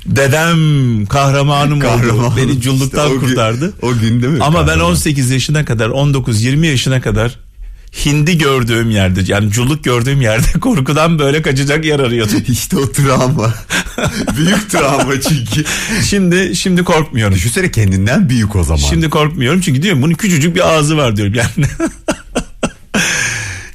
Dedem 0.05 1.05
kahramanım 1.05 1.79
Kahraman. 1.79 2.17
oldu. 2.25 2.33
Beni 2.37 2.61
culluktan 2.61 3.05
İşte 3.05 3.17
o 3.17 3.19
gün- 3.21 3.27
kurtardı. 3.27 3.73
o 3.81 3.93
gün 3.93 4.21
değil 4.21 4.33
mi? 4.33 4.43
Ama 4.43 4.59
ben 4.59 4.65
Kahraman. 4.65 4.91
18 4.91 5.31
yaşına 5.31 5.65
kadar 5.65 5.89
19-20 5.89 6.65
yaşına 6.65 7.01
kadar 7.01 7.39
hindi 8.05 8.37
gördüğüm 8.37 8.89
yerde 8.89 9.21
yani 9.25 9.51
culluk 9.51 9.83
gördüğüm 9.83 10.21
yerde 10.21 10.47
korkudan 10.59 11.19
böyle 11.19 11.41
kaçacak 11.41 11.85
yer 11.85 11.99
arıyordum. 11.99 12.43
İşte 12.47 12.77
o 12.77 12.91
travma. 12.91 13.53
büyük 14.37 14.69
travma 14.69 15.21
çünkü. 15.21 15.63
Şimdi 16.09 16.55
şimdi 16.55 16.83
korkmuyorum. 16.83 17.35
Düşünsene 17.35 17.71
kendinden 17.71 18.29
büyük 18.29 18.55
o 18.55 18.63
zaman. 18.63 18.89
Şimdi 18.89 19.09
korkmuyorum 19.09 19.61
çünkü 19.61 19.81
diyorum 19.81 20.01
bunun 20.01 20.13
küçücük 20.13 20.55
bir 20.55 20.73
ağzı 20.73 20.97
var 20.97 21.17
diyorum 21.17 21.33
yani. 21.33 21.67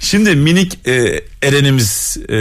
Şimdi 0.01 0.37
minik 0.37 0.89
e, 0.89 1.25
Eren'imiz 1.43 2.17
e, 2.29 2.35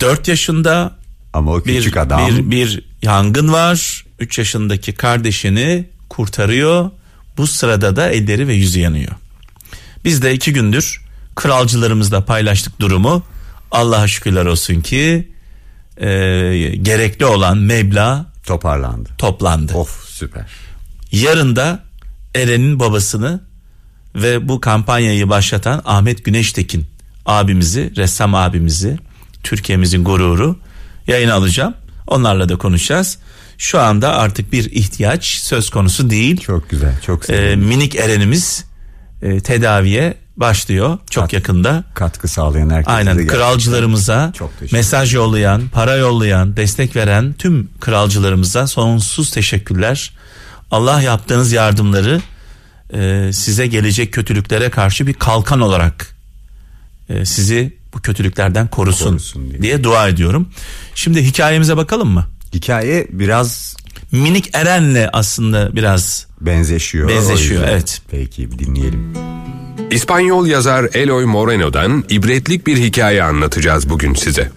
4 0.00 0.28
yaşında 0.28 0.96
Ama 1.32 1.52
o 1.52 1.64
bir, 1.64 1.76
küçük 1.76 1.96
adam. 1.96 2.28
bir, 2.28 2.50
bir 2.50 2.84
yangın 3.02 3.52
var. 3.52 4.04
3 4.18 4.38
yaşındaki 4.38 4.92
kardeşini 4.92 5.84
kurtarıyor. 6.08 6.90
Bu 7.36 7.46
sırada 7.46 7.96
da 7.96 8.10
elleri 8.10 8.48
ve 8.48 8.54
yüzü 8.54 8.80
yanıyor. 8.80 9.12
Biz 10.04 10.22
de 10.22 10.34
iki 10.34 10.52
gündür 10.52 11.00
kralcılarımızla 11.34 12.24
paylaştık 12.24 12.80
durumu. 12.80 13.22
Allah'a 13.70 14.08
şükürler 14.08 14.46
olsun 14.46 14.80
ki 14.80 15.28
e, 15.96 16.06
gerekli 16.82 17.26
olan 17.26 17.58
meblağ 17.58 18.26
toparlandı. 18.46 19.08
toplandı. 19.18 19.74
Of 19.74 20.04
süper. 20.08 20.46
Yarın 21.12 21.56
da 21.56 21.82
Eren'in 22.34 22.80
babasını 22.80 23.40
ve 24.14 24.48
bu 24.48 24.60
kampanyayı 24.60 25.28
başlatan 25.28 25.82
Ahmet 25.84 26.24
Güneştekin 26.24 26.86
abimizi, 27.26 27.92
ressam 27.96 28.34
abimizi, 28.34 28.98
Türkiye'mizin 29.42 30.04
gururu 30.04 30.58
yayına 31.06 31.34
alacağım. 31.34 31.74
Onlarla 32.06 32.48
da 32.48 32.56
konuşacağız. 32.56 33.18
Şu 33.58 33.80
anda 33.80 34.14
artık 34.14 34.52
bir 34.52 34.70
ihtiyaç 34.72 35.24
söz 35.26 35.70
konusu 35.70 36.10
değil. 36.10 36.40
Çok 36.40 36.70
güzel. 36.70 36.94
Çok 37.06 37.22
Ee, 37.22 37.26
sevindim. 37.26 37.68
minik 37.68 37.96
Eren'imiz 37.96 38.64
e, 39.22 39.40
tedaviye 39.40 40.14
başlıyor 40.36 40.98
çok 41.10 41.32
yakında. 41.32 41.84
Katkı 41.94 42.28
sağlayan 42.28 42.70
herkese 42.70 42.96
Aynen 42.96 43.26
kralcılarımıza 43.26 44.32
mesaj 44.72 45.14
yollayan, 45.14 45.62
para 45.72 45.96
yollayan, 45.96 46.56
destek 46.56 46.96
veren 46.96 47.32
tüm 47.38 47.68
kralcılarımıza 47.80 48.66
sonsuz 48.66 49.30
teşekkürler. 49.30 50.12
Allah 50.70 51.02
yaptığınız 51.02 51.52
yardımları 51.52 52.20
e, 52.94 53.30
size 53.32 53.66
gelecek 53.66 54.12
kötülüklere 54.12 54.70
karşı 54.70 55.06
bir 55.06 55.14
kalkan 55.14 55.60
olarak 55.60 56.16
e, 57.08 57.24
sizi 57.24 57.76
bu 57.94 58.00
kötülüklerden 58.00 58.68
korusun, 58.68 59.10
Korusun 59.10 59.50
diye. 59.50 59.62
diye 59.62 59.84
dua 59.84 60.08
ediyorum. 60.08 60.48
Şimdi 60.94 61.24
hikayemize 61.24 61.76
bakalım 61.76 62.08
mı? 62.08 62.26
Hikaye 62.54 63.06
biraz 63.10 63.76
Minik 64.12 64.50
Eren'le 64.52 65.08
aslında 65.12 65.76
biraz 65.76 66.26
benzeşiyor. 66.40 67.08
Benzeşiyor, 67.08 67.64
evet. 67.68 68.02
Peki 68.10 68.58
dinleyelim. 68.58 69.12
İspanyol 69.90 70.46
yazar 70.46 70.88
Eloy 70.94 71.24
Moreno'dan 71.24 72.04
ibretlik 72.08 72.66
bir 72.66 72.76
hikaye 72.76 73.22
anlatacağız 73.22 73.90
bugün 73.90 74.14
size. 74.14 74.50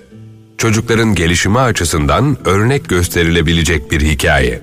Çocukların 0.57 1.15
gelişimi 1.15 1.59
açısından 1.59 2.37
örnek 2.45 2.89
gösterilebilecek 2.89 3.91
bir 3.91 4.01
hikaye. 4.01 4.61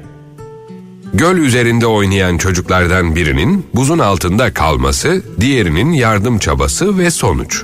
Göl 1.14 1.36
üzerinde 1.36 1.86
oynayan 1.86 2.38
çocuklardan 2.38 3.16
birinin 3.16 3.66
buzun 3.74 3.98
altında 3.98 4.54
kalması, 4.54 5.22
diğerinin 5.40 5.92
yardım 5.92 6.38
çabası 6.38 6.98
ve 6.98 7.10
sonuç. 7.10 7.62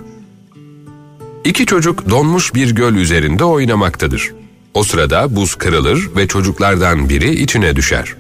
İki 1.45 1.67
çocuk 1.67 2.11
donmuş 2.11 2.55
bir 2.55 2.71
göl 2.75 2.95
üzerinde 2.95 3.45
oynamaktadır. 3.45 4.33
O 4.75 4.85
sırada 4.85 5.37
buz 5.37 5.55
kırılır 5.55 6.11
ve 6.17 6.27
çocuklardan 6.27 7.09
biri 7.09 7.43
içine 7.43 7.77
düşer. 7.77 8.15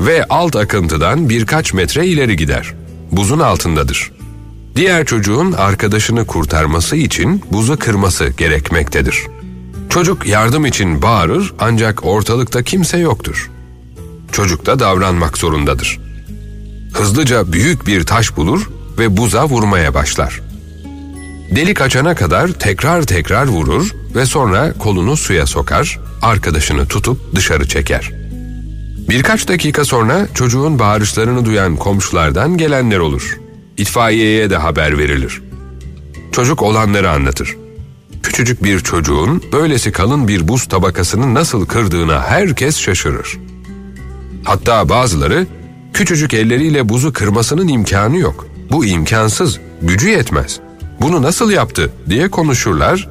Ve 0.00 0.24
alt 0.28 0.56
akıntıdan 0.56 1.28
birkaç 1.28 1.72
metre 1.72 2.06
ileri 2.06 2.36
gider. 2.36 2.74
Buzun 3.12 3.38
altındadır. 3.38 4.10
Diğer 4.76 5.06
çocuğun 5.06 5.52
arkadaşını 5.52 6.26
kurtarması 6.26 6.96
için 6.96 7.42
buzu 7.52 7.78
kırması 7.78 8.28
gerekmektedir. 8.28 9.26
Çocuk 9.88 10.26
yardım 10.26 10.66
için 10.66 11.02
bağırır 11.02 11.54
ancak 11.58 12.04
ortalıkta 12.04 12.62
kimse 12.62 12.98
yoktur. 12.98 13.50
Çocuk 14.32 14.66
da 14.66 14.78
davranmak 14.78 15.38
zorundadır. 15.38 16.00
Hızlıca 16.94 17.52
büyük 17.52 17.86
bir 17.86 18.04
taş 18.04 18.36
bulur 18.36 18.70
ve 18.98 19.16
buza 19.16 19.48
vurmaya 19.48 19.94
başlar. 19.94 20.40
Delik 21.56 21.80
açana 21.80 22.14
kadar 22.14 22.48
tekrar 22.48 23.02
tekrar 23.02 23.46
vurur 23.46 23.94
ve 24.18 24.26
sonra 24.26 24.72
kolunu 24.78 25.16
suya 25.16 25.46
sokar, 25.46 25.98
arkadaşını 26.22 26.86
tutup 26.86 27.34
dışarı 27.34 27.68
çeker. 27.68 28.12
Birkaç 29.08 29.48
dakika 29.48 29.84
sonra 29.84 30.28
çocuğun 30.34 30.78
bağırışlarını 30.78 31.44
duyan 31.44 31.76
komşulardan 31.76 32.56
gelenler 32.56 32.98
olur. 32.98 33.38
İtfaiyeye 33.76 34.50
de 34.50 34.56
haber 34.56 34.98
verilir. 34.98 35.42
Çocuk 36.32 36.62
olanları 36.62 37.10
anlatır. 37.10 37.56
Küçücük 38.22 38.64
bir 38.64 38.80
çocuğun 38.80 39.42
böylesi 39.52 39.92
kalın 39.92 40.28
bir 40.28 40.48
buz 40.48 40.66
tabakasını 40.66 41.34
nasıl 41.34 41.66
kırdığına 41.66 42.22
herkes 42.22 42.78
şaşırır. 42.78 43.38
Hatta 44.44 44.88
bazıları 44.88 45.46
küçücük 45.92 46.34
elleriyle 46.34 46.88
buzu 46.88 47.12
kırmasının 47.12 47.68
imkanı 47.68 48.18
yok. 48.18 48.46
Bu 48.70 48.84
imkansız, 48.84 49.60
gücü 49.82 50.08
yetmez. 50.08 50.60
Bunu 51.00 51.22
nasıl 51.22 51.50
yaptı 51.50 51.92
diye 52.10 52.30
konuşurlar 52.30 53.08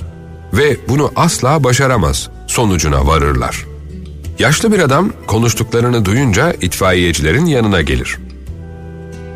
ve 0.54 0.78
bunu 0.90 1.12
asla 1.16 1.64
başaramaz 1.64 2.30
sonucuna 2.48 3.08
varırlar. 3.08 3.66
Yaşlı 4.40 4.72
bir 4.72 4.80
adam 4.80 5.12
konuştuklarını 5.28 6.06
duyunca 6.06 6.54
itfaiyecilerin 6.62 7.46
yanına 7.46 7.82
gelir. 7.82 8.18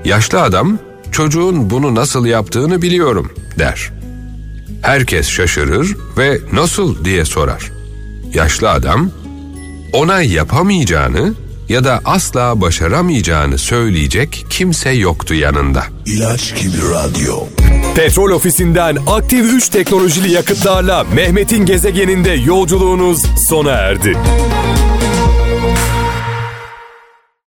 Yaşlı 0.06 0.41
adam 0.41 0.80
çocuğun 1.12 1.69
bunu 1.69 1.95
nasıl 1.95 2.26
yaptığını 2.26 2.82
biliyorum 2.82 3.32
der. 3.60 3.91
Herkes 4.82 5.30
şaşırır 5.30 5.97
ve 6.17 6.39
nasıl 6.54 7.06
diye 7.06 7.26
sorar. 7.26 7.71
Yaşlı 8.34 8.69
adam 8.69 9.12
ona 9.93 10.21
yapamayacağını 10.21 11.34
ya 11.69 11.84
da 11.84 12.02
asla 12.06 12.62
başaramayacağını 12.62 13.58
söyleyecek 13.58 14.45
kimse 14.50 14.89
yoktu 14.89 15.34
yanında. 15.34 15.84
İlaç 16.06 16.62
gibi 16.62 16.78
radyo. 16.93 17.36
Petrol 17.96 18.32
ofisinden 18.32 18.98
aktif 19.08 19.54
3 19.54 19.70
teknolojili 19.70 20.32
yakıtlarla 20.32 21.04
Mehmet'in 21.04 21.66
gezegeninde 21.66 22.32
yolculuğunuz 22.32 23.26
sona 23.48 23.72
erdi. 23.72 24.18